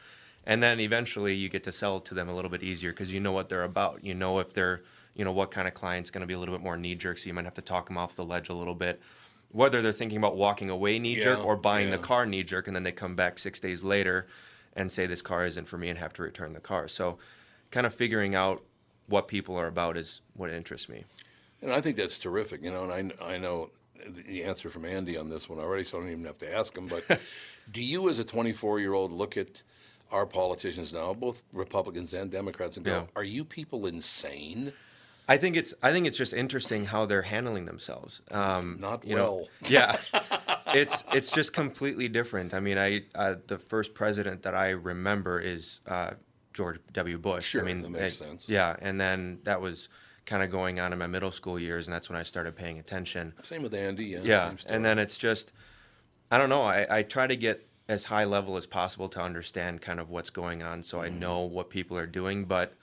[0.45, 3.19] and then eventually you get to sell to them a little bit easier because you
[3.19, 4.03] know what they're about.
[4.03, 4.83] You know if they're
[5.15, 7.17] you know what kind of client's going to be a little bit more knee jerk,
[7.17, 9.01] so you might have to talk them off the ledge a little bit.
[9.51, 12.67] Whether they're thinking about walking away knee jerk Yeah, or buying the car knee jerk,
[12.67, 14.27] and then they come back six days later
[14.75, 16.87] and say this car isn't for me and have to return the car.
[16.87, 17.19] So,
[17.69, 18.63] kind of figuring out
[19.13, 21.03] what people are about is what interests me.
[21.61, 22.89] And I think that's terrific, you know.
[22.89, 23.69] And I, I know
[24.27, 26.75] the answer from Andy on this one already, so I don't even have to ask
[26.75, 26.87] him.
[26.87, 27.21] But
[27.71, 29.61] do you, as a 24 year old, look at
[30.11, 33.03] our politicians now, both Republicans and Democrats, and go, Yeah.
[33.15, 34.73] "Are you people insane?"
[35.27, 38.21] I think it's I think it's just interesting how they're handling themselves.
[38.31, 39.47] Um, Not you know, well.
[39.69, 39.97] yeah,
[40.73, 42.55] it's it's just completely different.
[42.55, 46.11] I mean, I uh, the first president that I remember is uh,
[46.53, 47.17] George W.
[47.17, 47.45] Bush.
[47.45, 48.45] Sure, I mean, that makes it- sense.
[48.47, 49.89] Yeah, and then that was
[50.25, 52.79] kind of going on in my middle school years, and that's when I started paying
[52.79, 53.33] attention.
[53.43, 54.05] Same with Andy.
[54.05, 54.19] Yeah.
[54.23, 55.51] Yeah, and then it's just
[56.31, 56.63] I don't know.
[56.63, 60.29] I, I try to get as high level as possible to understand kind of what's
[60.29, 61.19] going on, so I Mm-hmm.
[61.19, 62.45] know what people are doing.
[62.45, 62.73] But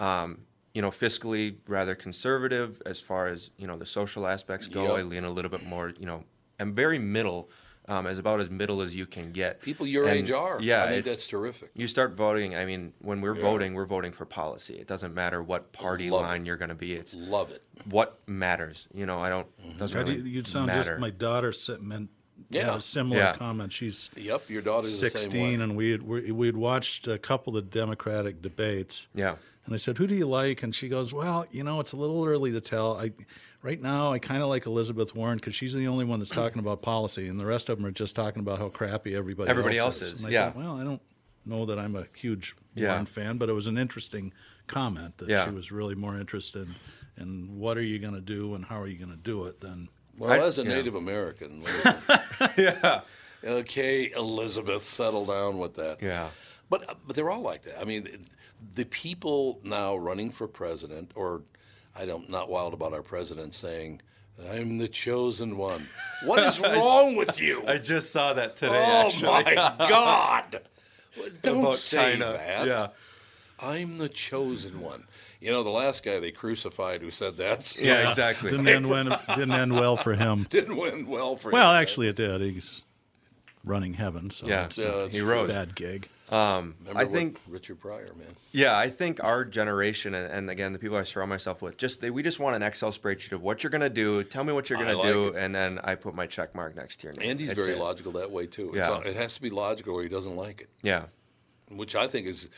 [0.00, 0.38] um,
[0.72, 4.84] you know, fiscally rather conservative as far as you know the social aspects go.
[4.88, 4.98] Yep.
[4.98, 5.92] I lean a little bit more.
[5.98, 6.24] You know,
[6.58, 7.50] I'm very middle.
[7.88, 9.60] Um, as about as middle as you can get.
[9.62, 10.60] people your And, age are.
[10.60, 11.70] Yeah, I think it's- that's terrific.
[11.74, 12.56] you start voting.
[12.56, 13.42] I mean, when we're Yeah.
[13.42, 14.74] voting, we're voting for policy.
[14.74, 16.24] It doesn't matter what party Love it.
[16.24, 16.94] line you're going to be.
[16.94, 17.64] It's Love it.
[17.84, 18.88] what matters.
[18.92, 19.46] You know, I don't
[19.78, 20.90] doesn't God, really you- you'd sound matter.
[20.92, 22.10] just my daughter said, meant
[22.50, 22.64] Yeah.
[22.66, 23.36] had a similar Yeah.
[23.36, 23.72] comment.
[23.72, 27.56] She's Yep, your daughter's the same 16, and we had, we we'd watched a couple
[27.56, 29.06] of Democratic debates.
[29.14, 29.36] yeah.
[29.66, 31.96] And I said, "Who do you like?" And she goes, "Well, you know, it's a
[31.96, 32.96] little early to tell.
[32.98, 33.12] I,
[33.62, 36.60] right now, I kind of like Elizabeth Warren because she's the only one that's talking
[36.60, 39.76] about policy, and the rest of them are just talking about how crappy everybody Everybody
[39.78, 40.44] else else is, And I yeah.
[40.46, 41.02] thought, well, I don't
[41.44, 42.88] know that I'm a huge Yeah.
[42.90, 44.32] Warren fan, but it was an interesting
[44.68, 45.44] comment that Yeah.
[45.46, 46.68] she was really more interested
[47.18, 49.60] in what are you going to do and how are you going to do it
[49.60, 50.68] than Well, I- as a yeah.
[50.74, 51.62] Native American,
[52.56, 53.00] yeah.
[53.44, 55.98] okay, Elizabeth, settle down with that.
[56.02, 56.28] Yeah.
[56.68, 57.80] But uh, but they're all like that.
[57.80, 58.08] I mean,
[58.74, 61.42] the people now running for president, or
[61.94, 64.00] I don't not wild about our president saying,
[64.50, 65.86] "I'm the chosen one."
[66.24, 67.64] What is wrong with you?
[67.68, 68.72] I just saw that today.
[68.86, 69.30] oh actually.
[69.30, 70.60] my God!
[71.42, 72.32] Don't About say China.
[72.32, 72.66] that.
[72.66, 72.88] Yeah.
[73.58, 75.04] I'm the chosen one.
[75.40, 78.50] You know, the last guy they crucified who said that Yeah, exactly.
[78.50, 80.46] didn't end win, didn't end well for him.
[80.50, 81.68] didn't end well for Well, him.
[81.68, 82.42] Well, actually, it did.
[82.42, 82.82] He's
[83.64, 84.66] running heaven, so Yeah.
[84.66, 85.30] it's Yeah, a he true.
[85.30, 85.50] rose.
[85.50, 86.06] bad gig.
[86.28, 88.34] Um, Remember I think- Richard Pryor, man.
[88.52, 92.00] Yeah, I think our generation, and, and again, the people I surround myself with, just
[92.00, 94.24] they, we just want an Excel spreadsheet of what you're going to do.
[94.24, 95.36] Tell me what you're going like to do, it.
[95.36, 97.30] and then I put my check mark next to your name.
[97.30, 97.80] Andy's That's very it.
[97.80, 98.72] logical that way too.
[98.74, 98.88] Yeah.
[98.88, 100.70] not- it has to be logical, or he doesn't like it.
[100.82, 101.04] Yeah,
[101.70, 102.48] which I think is,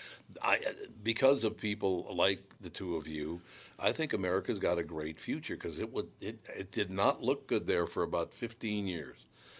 [0.42, 0.60] I
[1.02, 3.40] because of people like the two of you,
[3.78, 7.46] I think America's got a great future because it would it it did not look
[7.48, 9.16] good there for about fifteen years.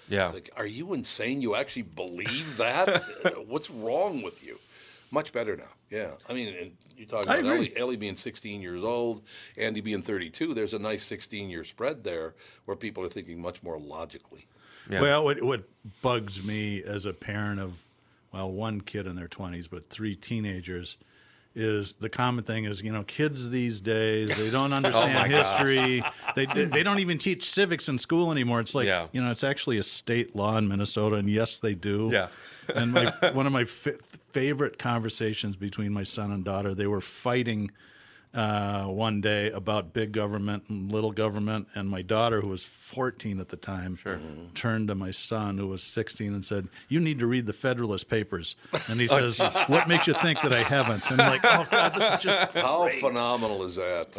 [0.09, 0.29] Yeah.
[0.29, 1.41] Like, are you insane?
[1.43, 3.03] You actually believe that?
[3.47, 4.59] What's wrong with you?
[5.11, 5.71] Much better now.
[5.91, 7.57] Yeah, I mean, and you talk I about.
[7.57, 9.23] Ellie, Ellie being 16 years old,
[9.57, 10.53] Andy being 32.
[10.53, 12.35] There's a nice 16 year spread there
[12.67, 14.47] where people are thinking much more logically.
[14.91, 15.01] Yeah.
[15.01, 15.63] Well, what, what
[16.03, 17.75] bugs me as a parent of,
[18.33, 20.97] well, one kid in their 20s, but three teenagers,
[21.59, 26.03] is the common thing is, you know, kids these days, they don't understand oh history.
[26.37, 28.61] They, they, they don't even teach civics in school anymore.
[28.61, 29.09] It's like, Yeah.
[29.13, 32.11] you know, it's actually a state law in Minnesota, and yes, they do.
[32.13, 32.29] Yeah.
[32.75, 33.99] and my, one of my fa-
[34.33, 37.71] favorite conversations between my son and daughter, they were fighting
[38.35, 43.41] uh, one day about big government and little government, and my daughter, who was 14
[43.41, 43.99] at the time,
[44.55, 48.09] turned to my son, who was 16, and said, "You need to read the Federalist
[48.09, 48.57] Papers."
[48.89, 49.39] And he says,
[49.69, 52.55] "What makes you think that I haven't?" And I'm like, "Oh God, this is just
[52.55, 54.15] How phenomenal is that?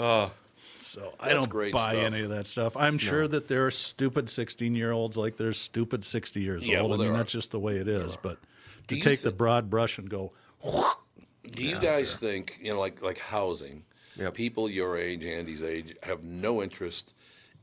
[0.82, 2.06] so I don't great buy stuff.
[2.06, 2.76] any of that stuff.
[2.76, 6.80] I'm sure that there are stupid 16 year olds like there's stupid 60 years Yeah,
[6.80, 6.90] old.
[6.90, 8.18] well, I mean, there that's just the way it is.
[8.18, 8.40] But
[8.88, 10.32] to you take the broad brush and go,
[11.52, 13.84] Do you guys think you know, like like housing?
[14.20, 14.34] Yep.
[14.34, 17.14] People your age, Andy's age, have no interest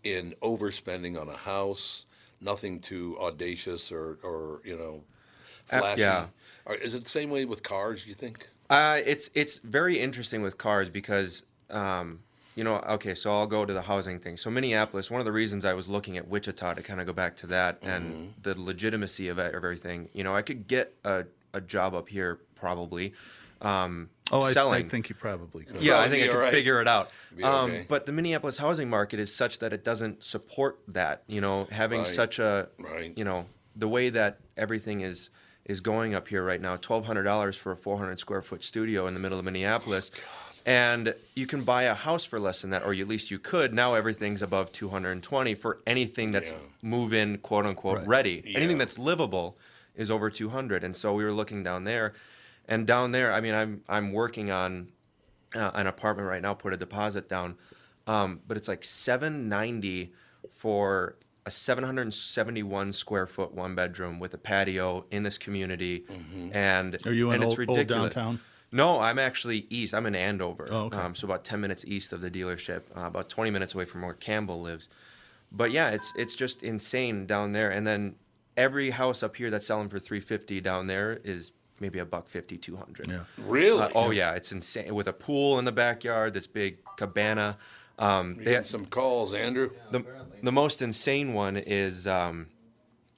[0.04, 2.06] in overspending on a house.
[2.40, 5.04] Nothing too audacious or or you know,
[5.70, 6.00] Uh, flashy.
[6.02, 6.26] yeah.
[6.82, 8.06] Is it the same way with cars?
[8.06, 8.48] You think?
[8.70, 12.20] Uh, it's it's very interesting with cars because um,
[12.56, 14.36] you know okay so I'll go to the housing thing.
[14.36, 17.12] So Minneapolis, one of the reasons I was looking at Wichita to kind of go
[17.12, 17.90] back to that Mm-hmm.
[17.90, 20.08] and the legitimacy of, it, of everything.
[20.12, 23.12] You know, I could get a, a job up here probably.
[23.60, 24.84] Um, oh, I, selling.
[24.84, 25.80] I think you probably could.
[25.80, 26.52] Yeah, I think I could all right.
[26.52, 27.10] figure it out.
[27.34, 27.86] Be Um, okay.
[27.88, 31.22] But the Minneapolis housing market is such that it doesn't support that.
[31.26, 32.08] You know, having Right.
[32.08, 33.12] such a, Right.
[33.16, 35.30] you know, the way that everything is
[35.64, 38.62] is going up here right now, twelve hundred dollars for a four hundred square foot
[38.62, 40.10] studio in the middle of Minneapolis.
[40.64, 43.72] And you can buy a house for less than that, or at least you could.
[43.72, 46.56] Now everything's above 220 for anything that's Yeah.
[46.82, 48.06] move-in, quote unquote, Right.
[48.08, 48.42] ready.
[48.44, 48.58] Yeah.
[48.58, 49.56] Anything that's livable
[49.94, 50.82] is over 200.
[50.82, 52.14] And so we were looking down there,
[52.68, 54.88] and down there, I mean, I'm I'm working on
[55.54, 57.56] uh, an apartment right now, put a deposit down,
[58.06, 60.12] um, but it's like 790
[60.50, 66.04] for a 771 square foot one bedroom with a patio in this community,
[66.52, 68.40] and Are you in and old, it's old downtown?
[68.72, 69.94] No, I'm actually east.
[69.94, 70.68] I'm in Andover.
[70.70, 70.98] Oh, okay.
[70.98, 74.02] um, so about 10 minutes east of the dealership, uh, about 20 minutes away from
[74.02, 74.88] where Campbell lives.
[75.52, 77.70] But yeah, it's it's just insane down there.
[77.70, 78.16] And then
[78.56, 82.58] every house up here that's selling for 350 down there is maybe a buck 50,
[82.58, 83.08] 200.
[83.08, 83.20] Yeah.
[83.38, 83.82] Really?
[83.82, 87.56] Uh, oh yeah, it's insane with a pool in the backyard, this big cabana.
[87.98, 89.70] Um, they had some calls, Andrew.
[89.90, 90.04] the,
[90.42, 92.48] the most insane one is um,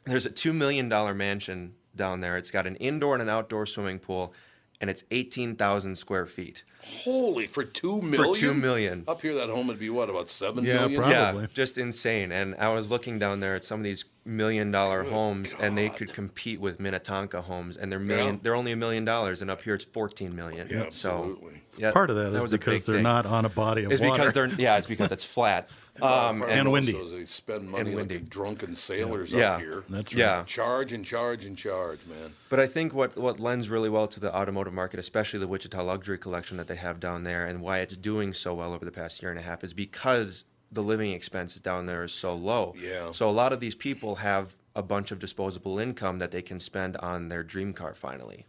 [0.04, 2.36] there's a two million dollar mansion down there.
[2.36, 4.32] It's got an indoor and an outdoor swimming pool,
[4.80, 6.64] and it's eighteen thousand square feet.
[7.04, 8.34] Holy, for two million?
[8.34, 9.04] For two million.
[9.08, 11.00] Up here, that home would be what, about seven Yeah, million?
[11.02, 11.40] Probably.
[11.42, 12.30] Yeah, just insane.
[12.32, 15.88] And I was looking down there at some of these million dollar homes, and they
[15.88, 18.34] could compete with Minnetonka homes, and they're million.
[18.34, 18.40] Yeah.
[18.42, 20.68] They're only a million dollars, and up here it's fourteen million.
[20.70, 21.62] Yeah, so absolutely.
[21.76, 23.02] yeah, Part of that is was because they're thing.
[23.02, 24.12] not on a body of It's water.
[24.12, 25.68] because they're yeah, it's because it's flat.
[26.02, 26.94] Um, Part and of windy.
[26.94, 28.18] also They spend money like windy.
[28.18, 29.54] the drunken sailors Yeah.
[29.54, 29.84] up here.
[29.88, 30.18] That's right.
[30.20, 30.44] yeah.
[30.44, 32.32] Charge and charge and charge, man.
[32.48, 35.82] But I think what, what lends really well to the automotive market, especially the Wichita
[35.82, 38.92] Luxury Collection that they have down there, and why it's doing so well over the
[38.92, 42.74] past year and a half, is because the living expenses down there is so low.
[42.78, 43.12] Yeah.
[43.12, 46.60] So a lot of these people have a bunch of disposable income that they can
[46.60, 48.44] spend on their dream car finally.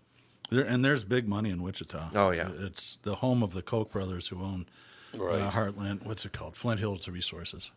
[0.51, 2.09] There, and there's big money in Wichita.
[2.13, 2.49] Oh, yeah.
[2.59, 4.65] it's the home of the Koch brothers who own
[5.15, 5.41] Right.
[5.41, 6.05] uh, Heartland.
[6.05, 6.55] What's it called?
[6.55, 7.71] Flint Hills Resources.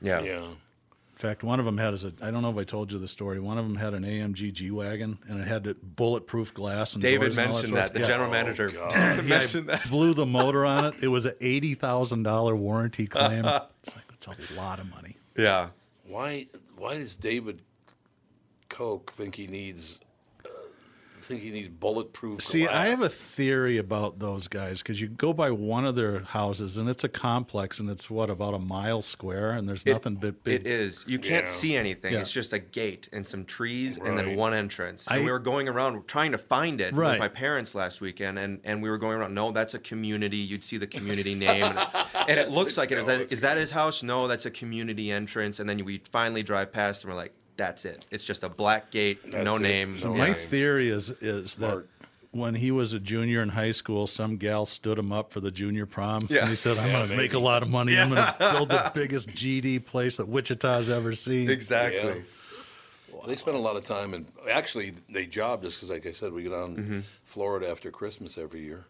[0.00, 0.20] Yeah.
[0.22, 0.42] Yeah.
[0.42, 2.98] In fact, one of them had as a I don't know if I told you
[2.98, 3.38] the story.
[3.38, 6.94] One of them had an AMG G wagon, and it had the bulletproof glass.
[6.94, 7.92] And David doors and all mentioned that.
[7.92, 8.08] The stuff.
[8.08, 8.92] general Oh, manager God.
[9.28, 9.90] mentioned Yeah, I that.
[9.90, 10.94] blew the motor on it.
[11.02, 13.44] It was an eighty thousand dollar warranty claim.
[13.84, 15.16] it's like it's a lot of money.
[15.36, 15.68] Yeah.
[16.06, 16.46] Why?
[16.76, 17.62] Why does David
[18.68, 20.00] Koch think he needs?
[21.22, 22.40] Think he needs bulletproof?
[22.42, 26.20] See, I have a theory about those guys because you go by one of their
[26.20, 29.92] houses and it's a complex and it's what about a mile square and there's It-
[29.92, 30.62] nothing but big.
[30.62, 31.04] It is.
[31.06, 31.50] You can't Yeah.
[31.52, 32.12] see anything.
[32.14, 32.20] Yeah.
[32.20, 35.04] It's just a gate and some trees and then one entrance.
[35.08, 37.10] I- and we were going around trying to find it Right.
[37.12, 39.34] with my parents last weekend, and, and we were going around.
[39.34, 40.36] No, that's a community.
[40.38, 41.78] You'd see the community name, and,
[42.28, 42.98] and it looks like it.
[42.98, 44.02] Is that, is that his house?
[44.02, 45.60] No, that's a community entrance.
[45.60, 48.06] And then we finally drive past, and we're like, that's it.
[48.10, 49.60] It's just a black gate, That's no it.
[49.62, 49.94] name.
[49.94, 50.34] So My Yeah.
[50.34, 51.88] theory is is that Smart.
[52.32, 55.50] when he was a junior in high school, some gal stood him up for the
[55.50, 56.26] junior prom.
[56.30, 56.40] Yeah.
[56.40, 57.98] And he said, I'm Yeah, going to make a lot of money.
[57.98, 61.50] I'm going to build the biggest GD place that Wichita's ever seen.
[61.50, 62.00] Exactly.
[62.00, 63.26] Yeah.
[63.26, 66.32] They spent a lot of time, and actually, they jobbed us because, like I said,
[66.32, 67.00] we go down Mm-hmm.
[67.24, 68.84] Florida after Christmas every year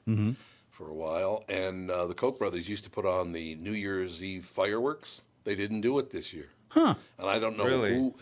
[0.70, 1.44] for a while.
[1.50, 5.20] And uh, the Koch brothers used to put on the New Year's Eve fireworks.
[5.44, 6.94] They didn't do it this year, huh?
[7.18, 7.94] And I don't know Really?
[7.94, 8.14] who.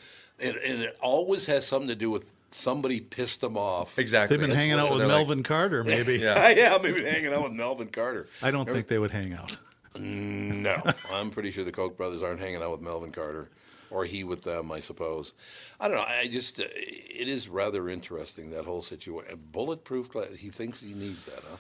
[0.43, 3.99] And, and it always has something to do with somebody pissed them off.
[3.99, 4.37] Exactly.
[4.37, 6.17] They've been That's hanging what- out so with they're like- Melvin Carter, maybe.
[6.19, 6.49] Yeah.
[6.57, 8.29] yeah, maybe hanging out with Melvin Carter.
[8.43, 9.57] I don't think they would hang out.
[9.99, 10.77] No,
[11.13, 13.51] I'm pretty sure the Koch brothers aren't hanging out with Melvin Carter,
[13.91, 14.71] or he with them.
[14.71, 15.33] I suppose.
[15.81, 16.05] I don't know.
[16.07, 19.41] I just uh, it is rather interesting that whole situation.
[19.51, 20.37] Bulletproof glass.
[20.37, 21.57] He thinks he needs that, huh?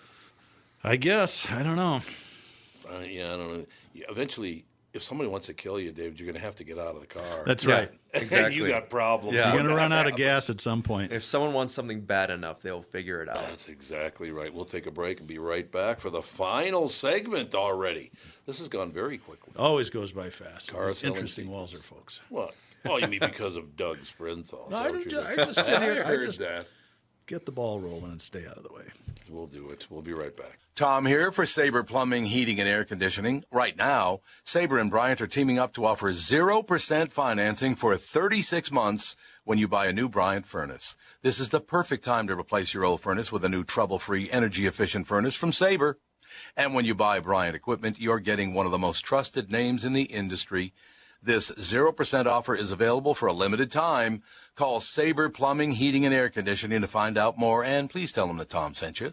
[0.84, 1.50] I guess.
[1.50, 2.00] I don't know.
[2.88, 3.66] Uh, yeah, I don't know.
[3.94, 6.78] Yeah, eventually, if somebody wants to kill you, David, you're going to have to get
[6.78, 7.44] out of the car.
[7.46, 7.90] That's Yeah, right.
[8.12, 8.56] Exactly.
[8.56, 9.36] you got problems.
[9.36, 9.48] Yeah.
[9.52, 11.12] You're going to run out of gas at some point.
[11.12, 13.36] If someone wants something bad enough, they'll figure it out.
[13.36, 14.52] That's exactly right.
[14.52, 18.10] We'll take a break and be right back for the final segment already.
[18.46, 19.52] This has gone very quickly.
[19.56, 20.72] Always goes by fast.
[20.72, 21.72] Car selling Interesting sequels.
[21.72, 22.20] Walser folks.
[22.30, 22.52] What?
[22.84, 24.70] Oh, you mean because of Doug Sprinthal?
[24.70, 26.66] No, I what don't ju- I just sit here- I I heard just- that.
[27.30, 28.82] Get the ball rolling and stay out of the way.
[29.28, 29.86] We'll do it.
[29.88, 30.58] We'll be right back.
[30.74, 33.44] Tom here for Sabre Plumbing, Heating, and Air Conditioning.
[33.52, 39.14] Right now, Sabre and Bryant are teaming up to offer 0% financing for 36 months
[39.44, 40.96] when you buy a new Bryant furnace.
[41.22, 45.06] This is the perfect time to replace your old furnace with a new trouble-free, energy-efficient
[45.06, 46.00] furnace from Sabre.
[46.56, 49.92] And when you buy Bryant equipment, you're getting one of the most trusted names in
[49.92, 50.72] the industry.
[51.22, 54.22] This 0% offer is available for a limited time.
[54.54, 58.38] Call Sabre Plumbing, Heating, and Air Conditioning to find out more, and please tell them
[58.38, 59.12] that Tom sent you.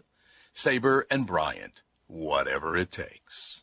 [0.52, 3.62] Sabre and Bryant, whatever it takes.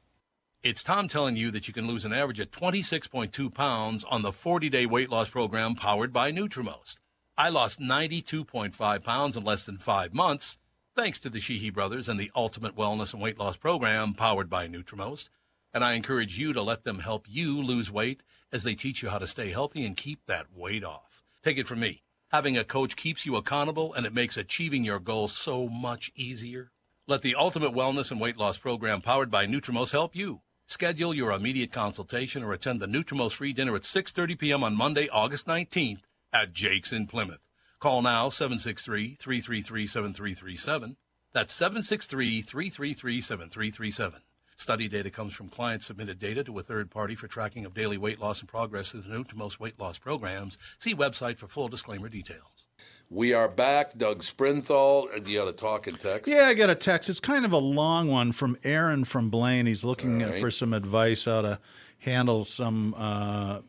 [0.61, 4.31] It's Tom telling you that you can lose an average of 26.2 pounds on the
[4.31, 6.97] 40 day weight loss program powered by Nutrimost.
[7.37, 10.57] I lost 92.5 pounds in less than five months
[10.95, 14.67] thanks to the Sheehy brothers and the Ultimate Wellness and Weight Loss program powered by
[14.67, 15.27] Nutrimost.
[15.75, 19.09] And I encourage you to let them help you lose weight as they teach you
[19.09, 21.21] how to stay healthy and keep that weight off.
[21.43, 22.03] Take it from me.
[22.31, 26.71] Having a coach keeps you accountable and it makes achieving your goals so much easier.
[27.07, 30.39] Let the Ultimate Wellness and Weight Loss Program powered by Nutrimost help you.
[30.65, 34.63] Schedule your immediate consultation or attend the Nutrimost free dinner at 6:30 p.m.
[34.63, 37.45] on Monday, August 19th at Jake's in Plymouth.
[37.81, 40.95] Call now 763-333-7337.
[41.33, 44.21] That's 763-333-7337.
[44.57, 47.97] Study data comes from clients submitted data to a third party for tracking of daily
[47.97, 50.57] weight loss and progress through the most weight loss programs.
[50.79, 52.67] See website for full disclaimer details.
[53.09, 53.97] We are back.
[53.97, 55.13] Doug Sprinthal.
[55.15, 56.27] And You got a talk and text.
[56.27, 57.09] Yeah, I got a text.
[57.09, 59.65] It's kind of a long one from Aaron from Blaine.
[59.65, 60.41] He's looking All right.
[60.41, 61.59] for some advice how to
[61.99, 63.59] handle some uh,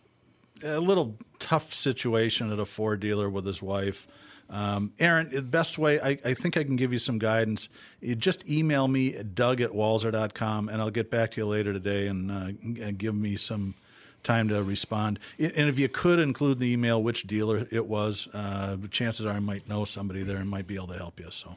[0.62, 4.06] a little tough situation at a Ford dealer with his wife.
[4.48, 7.68] Um, Aaron, the best way, I, I think I can give you some guidance.
[8.00, 11.72] You just email me at doug at walser.com and I'll get back to you later
[11.72, 13.74] today and, uh, and give me some
[14.22, 15.18] time to respond.
[15.38, 19.32] And if you could include in the email which dealer it was, uh, chances are
[19.32, 21.30] I might know somebody there and might be able to help you.
[21.30, 21.56] So.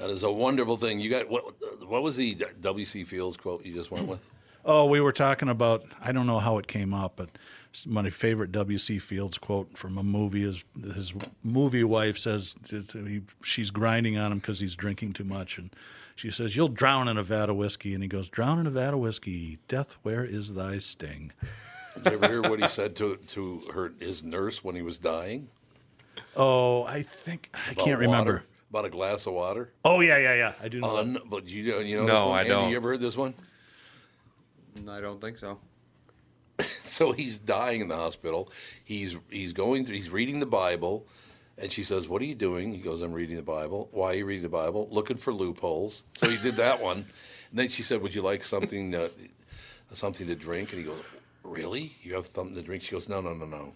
[0.00, 0.98] That is a wonderful thing.
[0.98, 1.44] You got what?
[1.86, 3.04] What was the W.C.
[3.04, 4.30] Fields quote you just went with?
[4.64, 5.84] Oh, we were talking about.
[6.00, 7.28] I don't know how it came up, but
[7.86, 8.98] my favorite W.C.
[8.98, 10.64] Fields quote from a movie is
[10.94, 11.14] his
[11.44, 15.58] movie wife says to, to, he, she's grinding on him because he's drinking too much,
[15.58, 15.70] and
[16.16, 18.70] she says, "You'll drown in a vat of whiskey," and he goes, "Drown in a
[18.70, 21.32] vat of whiskey, death, where is thy sting?"
[21.96, 24.98] Did you ever hear what he said to to her his nurse when he was
[24.98, 25.48] dying?
[26.36, 28.44] Oh, I think I About can't remember.
[28.70, 29.72] About a glass of water.
[29.84, 30.52] Oh yeah, yeah, yeah.
[30.62, 30.96] I do know.
[30.98, 31.28] Un, that.
[31.28, 32.34] but you you know No, this one?
[32.36, 32.70] I Andy, don't.
[32.70, 33.34] You ever heard this one?
[34.76, 35.58] Mm, I don't think so.
[36.84, 38.50] so he's dying in the hospital.
[38.84, 39.96] He's he's going through.
[39.96, 41.06] He's reading the Bible,
[41.58, 44.14] and she says, "What are you doing?" He goes, "I'm reading the Bible." Why are
[44.14, 44.88] you reading the Bible?
[44.90, 46.02] Looking for loopholes.
[46.16, 46.98] So he did that one,
[47.50, 48.94] and then she said, "Would you like something
[49.94, 51.02] something to drink?" And he goes,
[51.42, 51.96] "Really?
[52.02, 53.74] You have something to drink?" She goes, "No, no, no, no.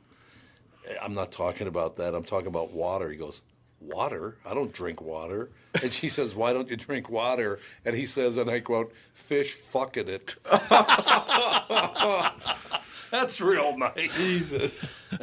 [1.02, 2.14] I'm not talking about that.
[2.14, 3.42] I'm talking about water." He goes.
[3.84, 4.36] Water?
[4.46, 5.50] I don't drink water.
[5.82, 7.58] And she says, Why don't you drink water?
[7.84, 10.36] And he says, and I quote, fish fucking it.
[13.14, 14.12] That's real nice.
[14.16, 14.84] Jesus.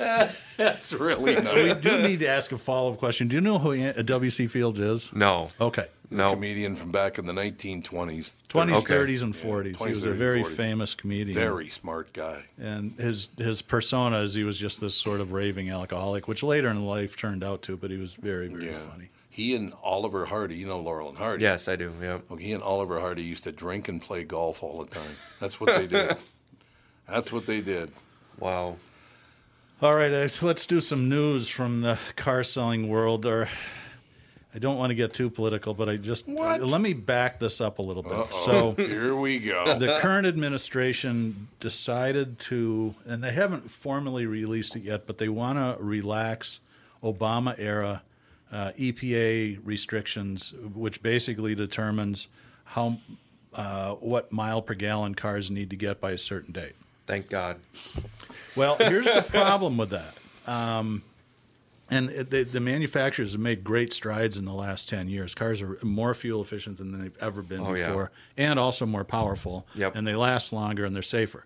[0.58, 1.54] That's really nice.
[1.56, 1.78] We nice.
[1.78, 3.28] do need to ask a follow up question.
[3.28, 4.48] Do you know who uh, W.C.
[4.48, 5.12] Fields is?
[5.14, 5.50] No.
[5.60, 5.88] Okay.
[6.10, 6.34] No.
[6.34, 8.36] comedian from back in the 1920s.
[8.50, 8.96] 20s, Okay.
[8.96, 9.66] 30s, and 40s.
[9.66, 10.56] he 20s, was a very 40s.
[10.56, 11.34] famous comedian.
[11.36, 12.44] Very smart guy.
[12.60, 16.70] And his his persona is he was just this sort of raving alcoholic, which later
[16.70, 18.80] in life turned out to, but he was very, very Yeah.
[18.90, 19.10] funny.
[19.30, 21.44] He and Oliver Hardy, you know Laurel and Hardy.
[21.44, 21.94] Yes, I do.
[22.02, 22.20] Yeah.
[22.28, 25.16] Well, he and Oliver Hardy used to drink and play golf all the time.
[25.40, 26.18] That's what they did.
[27.12, 27.92] That's what they did.
[28.40, 28.78] Wow.
[29.82, 33.26] All right, so let's do some news from the car selling world.
[33.26, 33.50] Or
[34.54, 37.80] I don't want to get too political, but I just let me back this up
[37.80, 38.14] a little bit.
[38.14, 38.28] Uh-oh.
[38.46, 39.78] So Here we go.
[39.78, 45.58] the current administration decided to, and they haven't formally released it yet, but they want
[45.58, 46.60] to relax
[47.04, 48.04] Obama era
[48.52, 52.28] uh, EPA restrictions, which basically determines
[52.66, 52.98] how
[53.54, 56.76] uh, what mile per gallon cars need to get by a certain date.
[57.06, 57.60] Thank God.
[58.56, 60.14] Well, here's the problem with that.
[60.48, 61.04] Um,
[61.90, 65.36] and the, the manufacturers have made great strides in the last 10 years.
[65.36, 67.88] Cars are more fuel efficient than they've ever been Oh, yeah.
[67.88, 69.68] before and also more powerful.
[69.76, 69.96] Yep.
[69.96, 71.46] And they last longer and they're safer.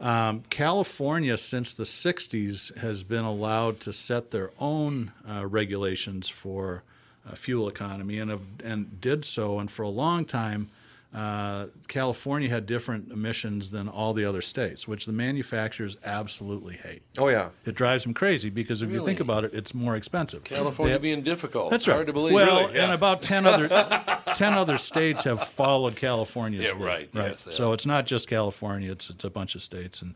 [0.00, 6.82] Um, California, since the 60s, has been allowed to set their own uh, regulations for
[7.28, 9.58] uh, fuel economy and, have, and did so.
[9.58, 10.70] And for a long time,
[11.14, 17.02] uh, California had different emissions than all the other states, which the manufacturers absolutely hate.
[17.18, 17.50] Oh yeah.
[17.66, 20.42] It drives them crazy because if you think about it, it's more expensive.
[20.44, 21.70] California being difficult.
[21.70, 21.94] That's It's right.
[21.96, 22.32] Hard to believe.
[22.34, 22.74] Well, really.
[22.76, 22.84] yeah.
[22.84, 23.68] and about ten other
[24.34, 27.52] ten other states have followed California's Yeah, lead, right, yes, yeah.
[27.52, 30.00] So it's not just California; it's it's a bunch of states.
[30.00, 30.14] And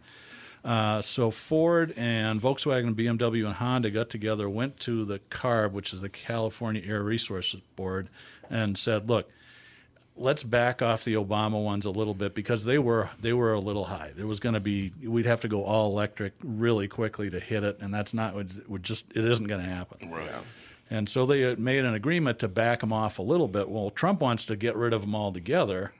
[0.64, 5.92] uh, so Ford and Volkswagen, BMW, and Honda got together, went to the CARB, which
[5.92, 8.08] is the California Air Resources Board,
[8.48, 9.30] and said, "Look,
[10.16, 13.60] let's back off the Obama ones a little bit because they were they were a
[13.60, 14.12] little high.
[14.16, 17.64] There was going to be we'd have to go all electric really quickly to hit
[17.64, 20.10] it, and that's not would just it isn't going to happen.
[20.10, 20.30] Right.
[20.88, 23.68] And so they made an agreement to back them off a little bit.
[23.68, 25.92] Well, Trump wants to get rid of them altogether,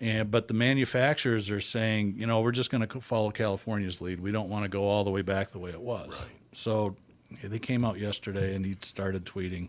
[0.00, 4.20] and but the manufacturers are saying, you know, we're just going to follow California's lead.
[4.20, 6.08] We don't want to go all the way back the way it was.
[6.08, 6.30] Right.
[6.52, 6.96] So
[7.42, 9.68] they came out yesterday, and he started tweeting.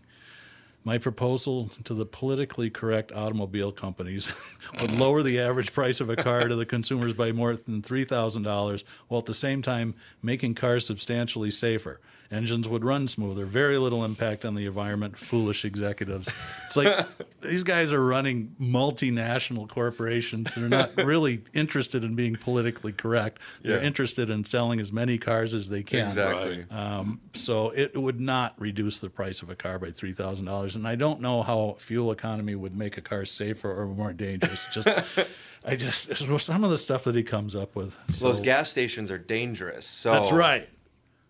[0.84, 4.32] My proposal to the politically correct automobile companies
[4.80, 8.82] would lower the average price of a car to the consumers by more than $3,000
[9.06, 12.00] while at the same time making cars substantially safer.
[12.32, 15.18] Engines would run smoother, very little impact on the environment.
[15.18, 16.30] Foolish executives.
[16.66, 17.06] It's like
[17.42, 20.48] these guys are running multinational corporations.
[20.54, 23.40] They're not really interested in being politically correct.
[23.62, 23.86] They're Yeah.
[23.86, 26.08] interested in selling as many cars as they can.
[26.08, 26.64] Exactly.
[26.70, 30.74] Um, so it would not reduce the price of a car by three thousand dollars,
[30.76, 34.64] and I don't know how fuel economy would make a car safer or more dangerous.
[34.72, 34.88] Just,
[35.66, 37.94] I just some of the stuff that he comes up with.
[38.20, 39.84] Those gas stations are dangerous.
[39.86, 40.68] So That's right.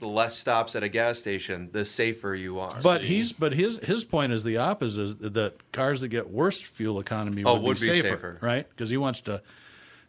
[0.03, 2.72] The less stops at a gas station, the safer you are.
[2.82, 6.98] But he's but his his point is the opposite that cars that get worse fuel
[6.98, 8.38] economy Oh, would, would be, be safer, safer.
[8.40, 8.68] right?
[8.68, 9.40] Because he wants to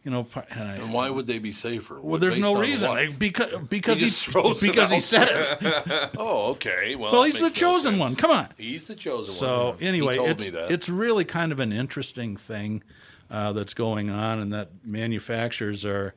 [0.04, 2.02] you know, and I- And why would they be safer?
[2.02, 3.08] well, there's no reason what?
[3.08, 6.10] like, because because He he, just throws it because he said it.
[6.18, 6.96] oh, okay.
[6.96, 8.00] Well, Well, he's the makes no chosen sense.
[8.00, 8.16] one.
[8.16, 8.48] Come on.
[8.58, 9.78] He's the chosen So one.
[9.80, 10.72] So anyway, told it's me that.
[10.72, 12.82] it's really kind of an interesting thing
[13.30, 16.16] uh, that's going on, and that manufacturers are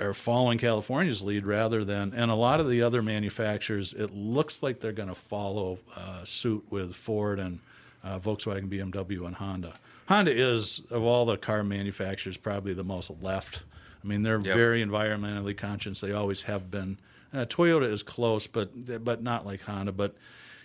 [0.00, 4.62] are following California's lead rather than, and a lot of the other manufacturers, it looks
[4.62, 7.60] like they're going to follow uh, suit with Ford and
[8.04, 9.74] uh, Volkswagen, BMW, and Honda.
[10.08, 13.62] Honda is of all the car manufacturers probably the most left.
[14.02, 14.54] I mean, they're Yep.
[14.56, 16.00] very environmentally conscious.
[16.00, 16.98] They always have been.
[17.34, 19.90] Uh, Toyota is close, but but not like Honda.
[19.92, 20.14] But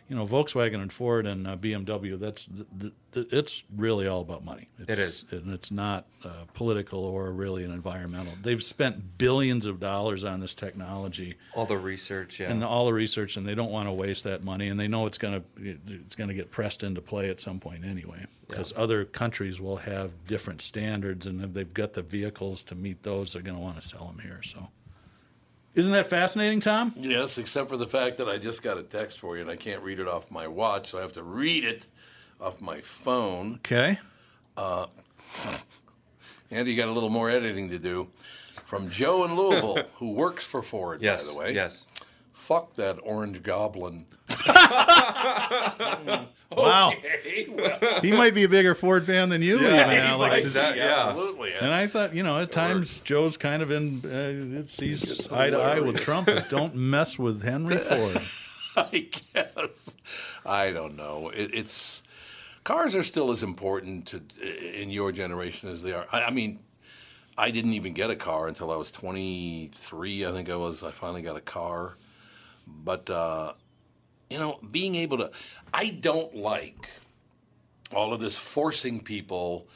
[0.10, 2.20] you know, Volkswagen and Ford and uh, BMW.
[2.20, 4.68] That's the, the, the, it's really all about money.
[4.80, 5.26] It's, is.
[5.32, 8.34] and it's not uh, political or really an environmental.
[8.42, 12.52] They've spent billions of dollars on this technology All the research, yeah.
[12.52, 15.06] and all the research, and they don't want to waste that money, and they know
[15.06, 18.74] it's going to it's going to get pressed into play at some point anyway, because
[18.76, 23.34] other countries will have different standards, and if they've got the vehicles to meet those,
[23.34, 24.42] they're going to want to sell them here.
[24.44, 24.68] So,
[25.76, 26.94] isn't that fascinating, Tom?
[26.98, 29.56] Yes, except for the fact that I just got a text for you and I
[29.56, 31.88] can't read it off my watch, so I have to read it
[32.40, 33.56] off my phone.
[33.56, 34.00] Okay.
[34.58, 34.88] Uh,
[36.50, 38.10] Andy, you got a little more editing to do.
[38.66, 41.54] From Joe in Louisville, who works for Ford, yes, by the way.
[41.54, 41.86] yes.
[42.42, 44.06] Fuck that orange goblin.
[46.54, 46.92] Wow.
[46.92, 50.34] Okay, well, He might be a bigger Ford fan than you, even, he Alex.
[50.36, 51.06] might Is- yeah.
[51.08, 51.54] Absolutely.
[51.62, 55.50] And I thought, you know, at times Joe's kind of in, uh, it sees eye
[55.50, 56.02] to eye with.
[56.02, 56.30] Trump.
[56.50, 58.22] Don't mess with Henry Ford.
[58.76, 59.96] I guess.
[60.46, 61.30] I don't know.
[61.30, 62.04] It, it's
[62.66, 64.22] cars are still as important to
[64.82, 66.06] in your generation as they are.
[66.12, 66.60] I, I mean,
[67.38, 70.26] I didn't even get a car until I was 23.
[70.28, 70.84] I think I was.
[70.84, 71.94] I finally got a car,
[72.68, 73.54] but uh,
[74.30, 75.32] you know, being able to,
[75.74, 76.90] I don't like
[77.94, 79.68] all of this forcing people.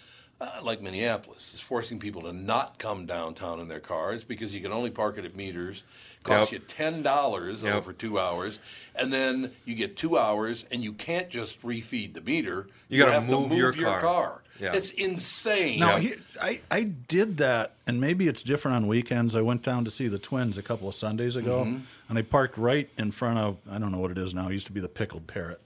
[0.42, 4.60] Uh, like Minneapolis, is forcing people to not come downtown in their cars because you
[4.60, 5.84] can only park it at meters.
[6.26, 6.62] Costs Yep.
[6.62, 7.74] you ten dollars Yep.
[7.76, 8.60] over two hours,
[8.96, 12.68] and then you get two hours, and you can't just refeed the meter.
[12.90, 14.02] You gotta have move to your move your car.
[14.02, 14.44] car.
[14.60, 14.74] Yeah.
[14.74, 15.80] It's insane.
[15.80, 19.36] Now, he, I, I did that, and maybe it's different on weekends.
[19.36, 21.80] I went down to see the Twins a couple of Sundays ago, Mm-hmm.
[22.10, 24.54] and I parked right in front of, I don't know what it is now, it
[24.54, 25.60] used to be the Pickled Parrot.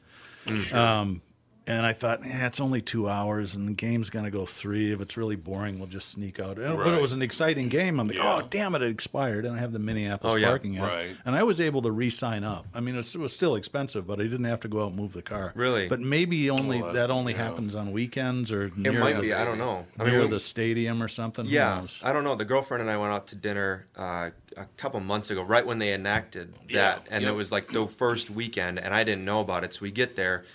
[0.47, 1.22] Mm, Um,
[1.70, 4.92] and I thought, eh, it's only two hours, and the game's going to go three.
[4.92, 6.58] If it's really boring, we'll just sneak out.
[6.58, 8.00] And- But it was an exciting game.
[8.00, 8.40] I'm like, Yeah.
[8.42, 9.46] oh, damn it, it expired.
[9.46, 10.48] And I have the Minneapolis Oh, yeah.
[10.48, 10.88] parking lot.
[10.88, 11.16] Right.
[11.26, 12.66] And I was able to re sign up.
[12.74, 14.88] I mean, it was, it was still expensive, but I didn't have to go out
[14.88, 15.54] and move the car.
[15.56, 15.88] Really?
[15.88, 17.44] But maybe only Oh, that only yeah.
[17.46, 19.34] happens on weekends or It near might the, be.
[19.34, 19.86] I don't know.
[20.00, 21.46] I near when- the stadium or something.
[21.46, 21.86] Yeah?
[22.04, 22.36] I don't know.
[22.36, 25.78] The girlfriend and I went out to dinner uh, a couple months ago, right when
[25.78, 29.64] they enacted that, and it was like the first weekend, and I didn't know about
[29.64, 29.74] it.
[29.76, 30.46] So we get there,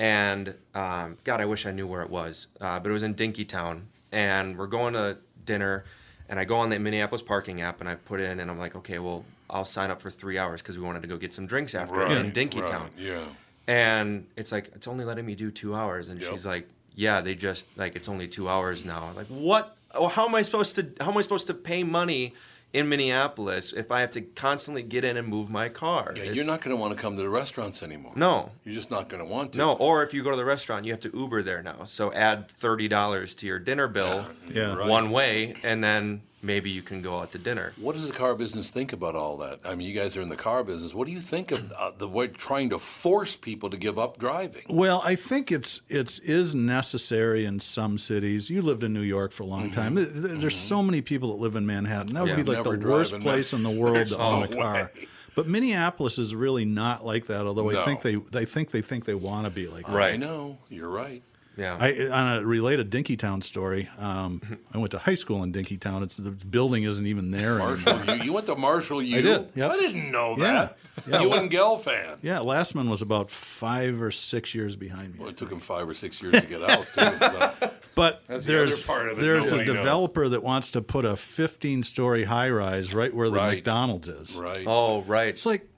[0.00, 3.14] and um, God, I wish I knew where it was, uh, but it was in
[3.14, 5.84] Dinkytown, and we're going to dinner,
[6.28, 8.74] and I go on the Minneapolis parking app, and I put in, and I'm like,
[8.76, 11.46] okay, well, I'll sign up for three hours because we wanted to go get some
[11.46, 12.80] drinks after right, in Dinkytown.
[12.84, 13.24] right, Yeah.
[13.68, 16.30] And it's like it's only letting me do two hours, and Yep.
[16.32, 19.76] she's like, "Yeah, they just like it's only two hours now." I'm like, what?
[19.94, 20.88] Oh, how am I supposed to?
[20.98, 22.34] How am I supposed to pay money
[22.72, 26.12] in Minneapolis if I have to constantly get in and move my car?
[26.14, 28.12] Yeah, It's- you're not going to want to come to the restaurants anymore.
[28.16, 29.58] No, You're just not going to want to.
[29.58, 29.72] no.
[29.72, 31.84] Or if you go to the restaurant, you have to Uber there now.
[31.86, 34.74] So add thirty dollars to your dinner bill, Yeah.
[34.74, 34.88] Right.
[34.88, 37.72] one way, and then maybe you can go out to dinner.
[37.76, 39.60] What does the car business think about all that?
[39.64, 40.94] I mean, you guys are in the car business.
[40.94, 44.18] What do you think of uh, the way trying to force people to give up
[44.18, 44.62] driving?
[44.68, 48.48] Well, I think it's it's is necessary in some cities.
[48.50, 49.94] You lived in New York for a long time.
[49.94, 52.14] There- there- There's so many people that live in Manhattan.
[52.14, 52.36] That would Yeah.
[52.36, 54.74] be like the worst place in the world There's to own a car.
[54.96, 55.06] way.
[55.36, 57.46] But Minneapolis is really not like that.
[57.46, 59.94] Although I think they they think they think they want to be like that.
[59.96, 60.58] I know.
[60.68, 61.22] You're right.
[61.60, 61.76] Yeah.
[61.78, 64.40] I, on a related Dinkytown story, um,
[64.74, 66.02] I went to high school in Dinkytown.
[66.02, 68.16] It's the building isn't even there Marshall, anymore.
[68.16, 69.22] you, you went to Marshall U?
[69.22, 69.70] did, yep.
[69.70, 70.76] I didn't know that.
[71.08, 71.20] Yeah.
[71.20, 72.18] You and Gell fan.
[72.22, 75.20] Yeah, Lastman was about five or six years behind me.
[75.20, 77.18] Well, it took him five or six years to get out, too.
[77.18, 77.70] so.
[77.96, 79.76] But That's the other there's part of it there's a nobody knows.
[79.78, 83.56] developer that wants to put a 15 story high rise right where the Right.
[83.56, 84.36] McDonald's is.
[84.36, 84.64] Right.
[84.66, 85.28] oh, right.
[85.28, 85.68] It's like,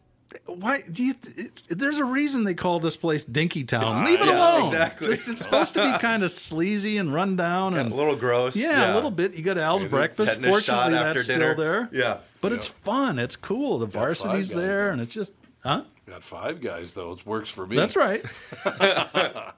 [0.47, 1.15] why do you?
[1.37, 3.83] It, there's a reason they call this place Dinky Town.
[3.99, 4.65] Yeah, Leave it yeah, alone.
[4.65, 5.09] exactly.
[5.09, 8.55] Just, it's supposed to be kind of sleazy and run down and a little gross.
[8.57, 9.35] yeah, a little bit.
[9.35, 10.41] You got Al's Yeah, breakfast.
[10.43, 11.53] Fortunately, that's dinner.
[11.55, 11.89] still there.
[11.93, 12.19] Yeah.
[12.41, 13.19] but it's fun.
[13.19, 13.79] It's cool.
[13.79, 14.91] The varsity's there, there.
[14.91, 15.85] and it's just, huh?
[16.07, 17.13] Got five guys, though.
[17.13, 17.77] It works for me.
[17.77, 18.25] That's right.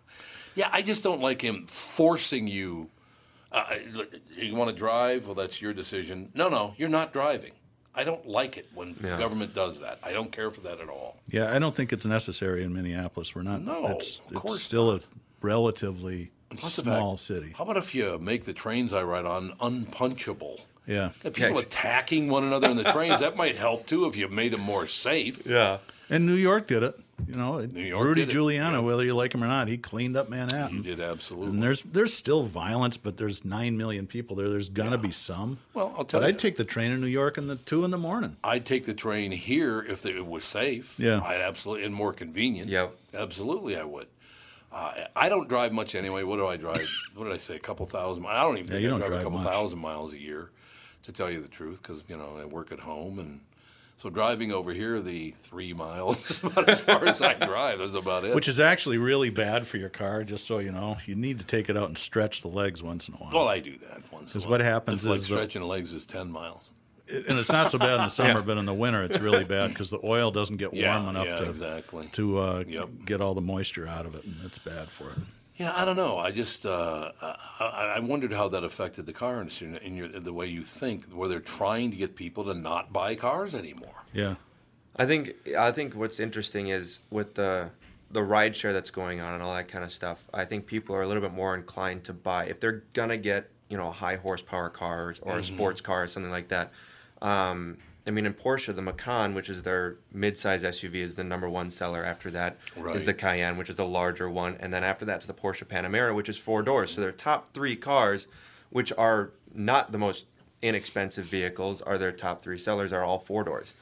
[0.56, 2.88] Yeah, I just don't like him forcing you.
[3.50, 3.64] Uh,
[4.36, 5.26] you want to drive?
[5.26, 6.30] Well, that's your decision.
[6.34, 7.50] No, no, you're not driving.
[7.96, 9.18] I don't like it when Yeah.
[9.18, 9.98] government does that.
[10.02, 11.20] I don't care for that at all.
[11.28, 13.34] Yeah, I don't think it's necessary in Minneapolis.
[13.34, 13.62] We're not.
[13.62, 15.00] No, it's, of it's course still a
[15.40, 17.54] relatively Plus small fact- city.
[17.56, 20.60] How about if you make the trains I ride on unpunchable?
[20.86, 21.10] Yeah.
[21.24, 24.52] If people attacking one another in the trains, that might help too if you made
[24.52, 25.46] them more safe.
[25.54, 25.78] Yeah.
[26.10, 26.98] And New York did it.
[27.28, 30.16] You know, York Rudy did it, Giuliani, whether you like him or not, he cleaned
[30.16, 30.78] up Manhattan.
[30.78, 31.50] He did absolutely.
[31.52, 34.48] And there's there's still violence, but there's nine million people there.
[34.50, 35.58] There's gonna be some.
[35.72, 36.34] Well, I'll tell but you.
[36.34, 38.36] I'd take the train in New York in the two in the morning.
[38.44, 40.98] I'd take the train here if it was safe.
[40.98, 41.20] Yeah.
[41.22, 42.68] I'd absolutely and more convenient.
[42.68, 44.08] Yeah, Absolutely, I would.
[44.72, 46.24] Uh, I don't drive much anyway.
[46.24, 46.86] What do I drive?
[47.14, 47.54] what did I say?
[47.56, 48.24] A couple thousand.
[48.24, 49.46] mi- I don't even Yeah, think you I don't drive, drive a couple much.
[49.46, 50.50] thousand miles a year,
[51.04, 53.40] to tell you the truth, because you know I work at home and.
[53.96, 58.24] So driving over here, the three miles, about as far as I drive, that's about
[58.24, 58.34] it.
[58.34, 60.96] Which is actually really bad for your car, just so you know.
[61.06, 63.30] You need to take it out and stretch the legs once in a while.
[63.32, 64.12] well, I do that once.
[64.12, 66.70] in a Because what happens it's like is the- stretching legs is ten miles.
[67.08, 68.44] and it's not so bad in the summer, Yeah.
[68.46, 71.26] but in the winter it's really bad because the oil doesn't get warm Yeah, enough
[71.26, 72.08] yeah, to exactly.
[72.12, 72.88] to uh, Yep.
[73.06, 75.18] get all the moisture out of it, and it's bad for it.
[75.56, 76.18] Yeah, I don't know.
[76.18, 77.12] I just uh,
[77.60, 80.62] I, I wondered how that affected the car industry in- in your, the way you
[80.64, 84.04] think, where they're trying to get people to not buy cars anymore.
[84.12, 84.34] Yeah.
[84.96, 87.70] I think I think what's interesting is with the
[88.10, 90.24] the ride share that's going on and all that kind of stuff.
[90.34, 93.48] I think people are a little bit more inclined to buy if they're gonna get
[93.68, 95.44] you know a high horsepower car or a Mhm.
[95.54, 96.72] sports car or something like that.
[97.22, 101.48] Um, I mean, in Porsche, the Macan, which is their mid-size SUV, is the number
[101.48, 102.04] one seller.
[102.04, 103.06] After that is Right.
[103.06, 106.28] the Cayenne, which is the larger one, and then after that's the Porsche Panamera, which
[106.28, 106.90] is four doors.
[106.94, 108.26] So their top three cars,
[108.70, 110.26] which are not the most
[110.60, 113.74] inexpensive vehicles, are their top three sellers are all four doors.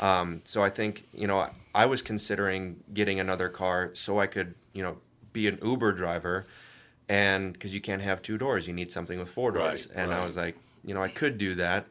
[0.00, 4.54] Um, so I think you know I was considering getting another car so I could
[4.74, 4.98] you know
[5.32, 6.46] be an Uber driver,
[7.08, 9.86] and because you can't have two doors, you need something with four doors.
[9.88, 11.86] Right, and I was like, you know, I could do that,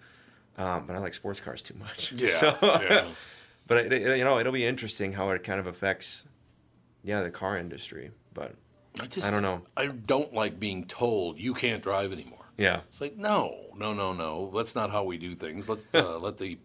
[0.58, 2.12] um, but I like sports cars too much.
[2.16, 3.06] Yeah, So, yeah.
[3.68, 6.24] but it, it- you know, it'll be interesting how it kind of affects,
[7.04, 8.12] yeah, the car industry.
[8.34, 8.54] But
[9.00, 9.62] I just I don't know.
[9.78, 12.40] I don't like being told you can't drive anymore.
[12.58, 12.82] Yeah.
[12.90, 14.52] It's like no, no, no, no.
[14.56, 15.68] That's not how we do things.
[15.68, 16.58] Let's uh, let the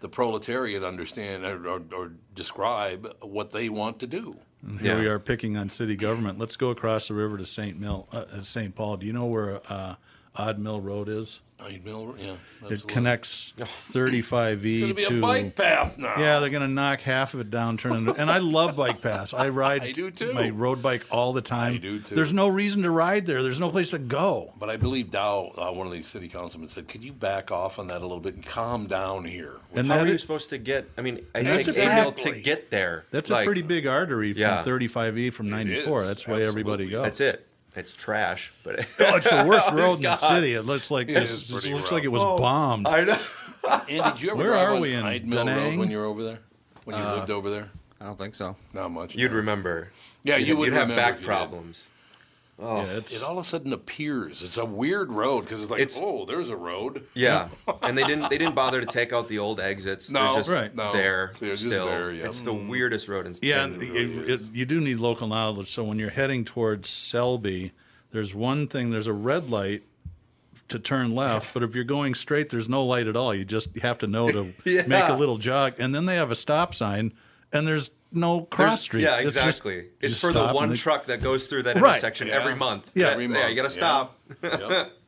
[0.00, 4.36] the proletariat understand or, or, or describe what they want to do.
[4.66, 6.38] And Here we are picking on city government.
[6.38, 7.78] Let's go across the river to St.
[7.78, 8.74] Mill, uh, uh, St.
[8.74, 8.96] Paul.
[8.98, 9.94] Do you know where uh,
[10.36, 11.40] Ayd Mill Road is?
[11.66, 12.34] Ayd Mill, yeah,
[12.70, 16.14] It connects 35E It's gonna be a bike path now.
[16.18, 18.16] Yeah, they're going to knock half of it down, turn it.
[18.18, 19.34] And I love bike paths.
[19.34, 20.32] I ride I do too.
[20.34, 21.74] my road bike all the time.
[21.74, 22.14] I do too.
[22.14, 23.42] There's no reason to ride there.
[23.42, 24.52] There's no place to go.
[24.58, 27.78] But I believe Thao, uh, one of these city councilmen, said, "Could you back off
[27.78, 30.50] on that a little bit and calm down here?" And how are you is- supposed
[30.50, 30.88] to get?
[30.98, 33.04] I mean, it That's takes a a mil to get there.
[33.10, 34.62] That's Like, a pretty big artery from Yeah.
[34.64, 36.06] 35E from 94.
[36.06, 37.02] That's why everybody goes.
[37.02, 37.46] That's it.
[37.76, 40.16] It's trash, but Oh, it's the worst road in the God.
[40.16, 40.54] city.
[40.54, 41.92] It looks like It this, is this looks rough.
[41.92, 42.86] like it was Oh, bombed.
[42.88, 43.18] I know.
[43.62, 45.98] And did you ever Where drive are on we in Ayd Mill Road when you
[45.98, 46.38] were over there?
[46.84, 47.68] When you Uh, lived over there?
[48.00, 48.56] I don't think so.
[48.72, 49.14] Not much.
[49.14, 49.36] You'd no.
[49.36, 49.90] remember.
[50.22, 51.26] Yeah, you You'd- You'd have back you did.
[51.26, 51.88] problems.
[52.62, 54.42] Oh, yeah, it's It all of a sudden appears.
[54.42, 57.04] It's a weird road because it's like, It's- oh, there's a road.
[57.14, 57.48] Yeah,
[57.82, 60.10] and they didn't they didn't bother to take out the old exits.
[60.10, 60.74] No, They're just Right.
[60.74, 60.92] no.
[60.92, 61.86] there They're just still.
[61.86, 62.26] there, yeah.
[62.26, 64.48] It's the weirdest road in Yeah, in- and really it, is.
[64.48, 65.70] it, you do need local knowledge.
[65.70, 67.72] So when you're heading towards Selby,
[68.12, 68.90] there's one thing.
[68.90, 69.82] There's a red light
[70.68, 73.34] to turn left, but if you're going straight, there's no light at all.
[73.34, 74.82] You just have to know to Yeah.
[74.86, 77.12] make a little jog, and then they have a stop sign,
[77.52, 79.02] and there's no cross There's- street.
[79.04, 79.86] Yeah, It's just- exactly.
[80.00, 81.90] it's just for the one and they- truck that goes through that Right.
[81.92, 82.34] intersection Yeah.
[82.40, 82.90] every month.
[82.94, 83.04] Yeah.
[83.06, 83.80] That- Every yeah, month, you got to yeah.
[83.80, 84.18] stop.
[84.42, 84.92] Yep.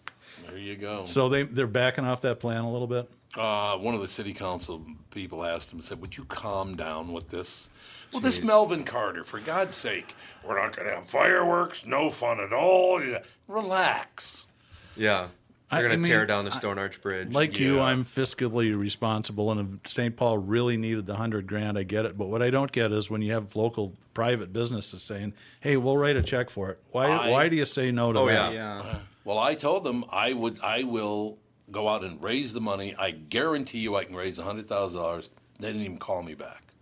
[0.48, 1.04] There you go.
[1.06, 3.08] So they they're backing off that plan a little bit.
[3.38, 7.10] Uh, one of the city council people asked him, and said, "Would you calm down
[7.14, 7.70] with this?"
[8.12, 12.38] Well, this Melvin Carter, for God's sake, we're not going to have fireworks, no fun
[12.40, 13.00] at all.
[13.48, 14.48] Relax.
[14.96, 15.28] Yeah,
[15.72, 17.32] I- they're I gonna tear down the Stone Arch Bridge.
[17.32, 20.14] Like you, I'm fiscally responsible, and if St.
[20.16, 22.16] Paul really needed the hundred grand, I get it.
[22.18, 25.96] But what I don't get is when you have local private businesses saying, "Hey, we'll
[25.96, 27.06] write a check for it." Why?
[27.06, 28.52] I- why do you say no to Oh, that?
[28.52, 28.82] yeah.
[28.84, 28.96] Yeah.
[29.24, 30.58] Well, I told them I would.
[30.62, 31.38] I will
[31.70, 32.94] go out and raise the money.
[32.98, 35.28] I guarantee you, I can raise hundred thousand dollars.
[35.58, 36.74] They didn't even call me back.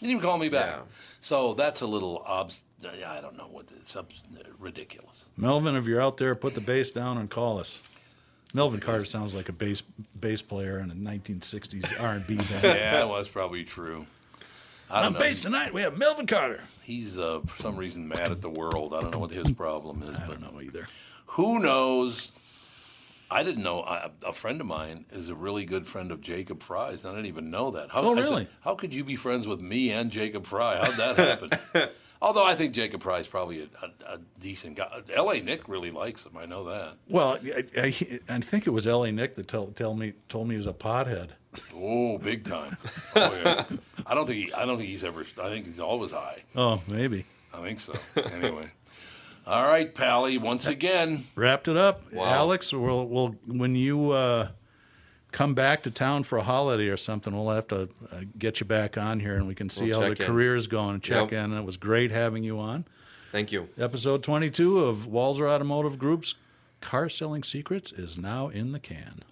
[0.00, 0.76] They didn't even call me back.
[0.76, 0.82] Yeah.
[1.20, 2.62] So that's a little obs.
[2.84, 4.22] I don't know what it's obs-
[4.58, 5.26] ridiculous.
[5.36, 7.78] Melvin, if you're out there, put the bass down and call us.
[8.54, 9.82] Melvin Carter sounds like a bass
[10.18, 12.48] bass player in a 1960s R&B band.
[12.62, 14.06] yeah, well, that's probably true.
[14.90, 15.18] I don't On know.
[15.20, 16.62] bass tonight, we have Melvin Carter.
[16.82, 18.92] He's uh, for some reason mad at the world.
[18.92, 20.88] I don't know what his problem is, I but don't know either.
[21.26, 22.32] who knows?
[23.30, 23.82] I didn't know.
[23.82, 27.04] I, a friend of mine is a really good friend of Jacob Fry's.
[27.04, 27.92] and I didn't even know that.
[27.92, 28.48] How, Oh, I said, really?
[28.62, 30.76] how could you be friends with me and Jacob Fry?
[30.78, 31.50] How'd that happen?
[32.22, 34.86] Although I think Jacob Fry's probably a, a, a decent guy.
[35.14, 35.40] L.A.
[35.40, 36.36] Nick really likes him.
[36.36, 36.96] I know that.
[37.08, 39.10] Well, I, I, I think it was L.A.
[39.10, 41.30] Nick that told, tell me told me he was a pothead.
[41.74, 42.76] Oh, big time.
[43.16, 43.64] Oh, yeah.
[44.06, 45.22] I don't think he, I don't think he's ever.
[45.42, 46.42] I think he's always high.
[46.54, 47.24] Oh, maybe.
[47.54, 47.94] I think so.
[48.16, 48.70] Anyway,
[49.46, 50.38] All right, Pally.
[50.38, 52.26] Once again, Wrapped it up, Wow.
[52.26, 52.72] Alex.
[52.72, 54.48] We'll, we'll when you uh,
[55.32, 58.66] come back to town for a holiday or something, we'll have to uh, get you
[58.66, 60.26] back on here and we can see We'll how the in.
[60.26, 60.94] career is going.
[60.94, 61.44] and Check Yep.
[61.44, 61.52] in.
[61.56, 62.84] It was great having you on.
[63.32, 63.68] Thank you.
[63.78, 66.34] Episode 22 of Walser Automotive Group's
[66.80, 69.22] Car Selling Secrets is now in the can.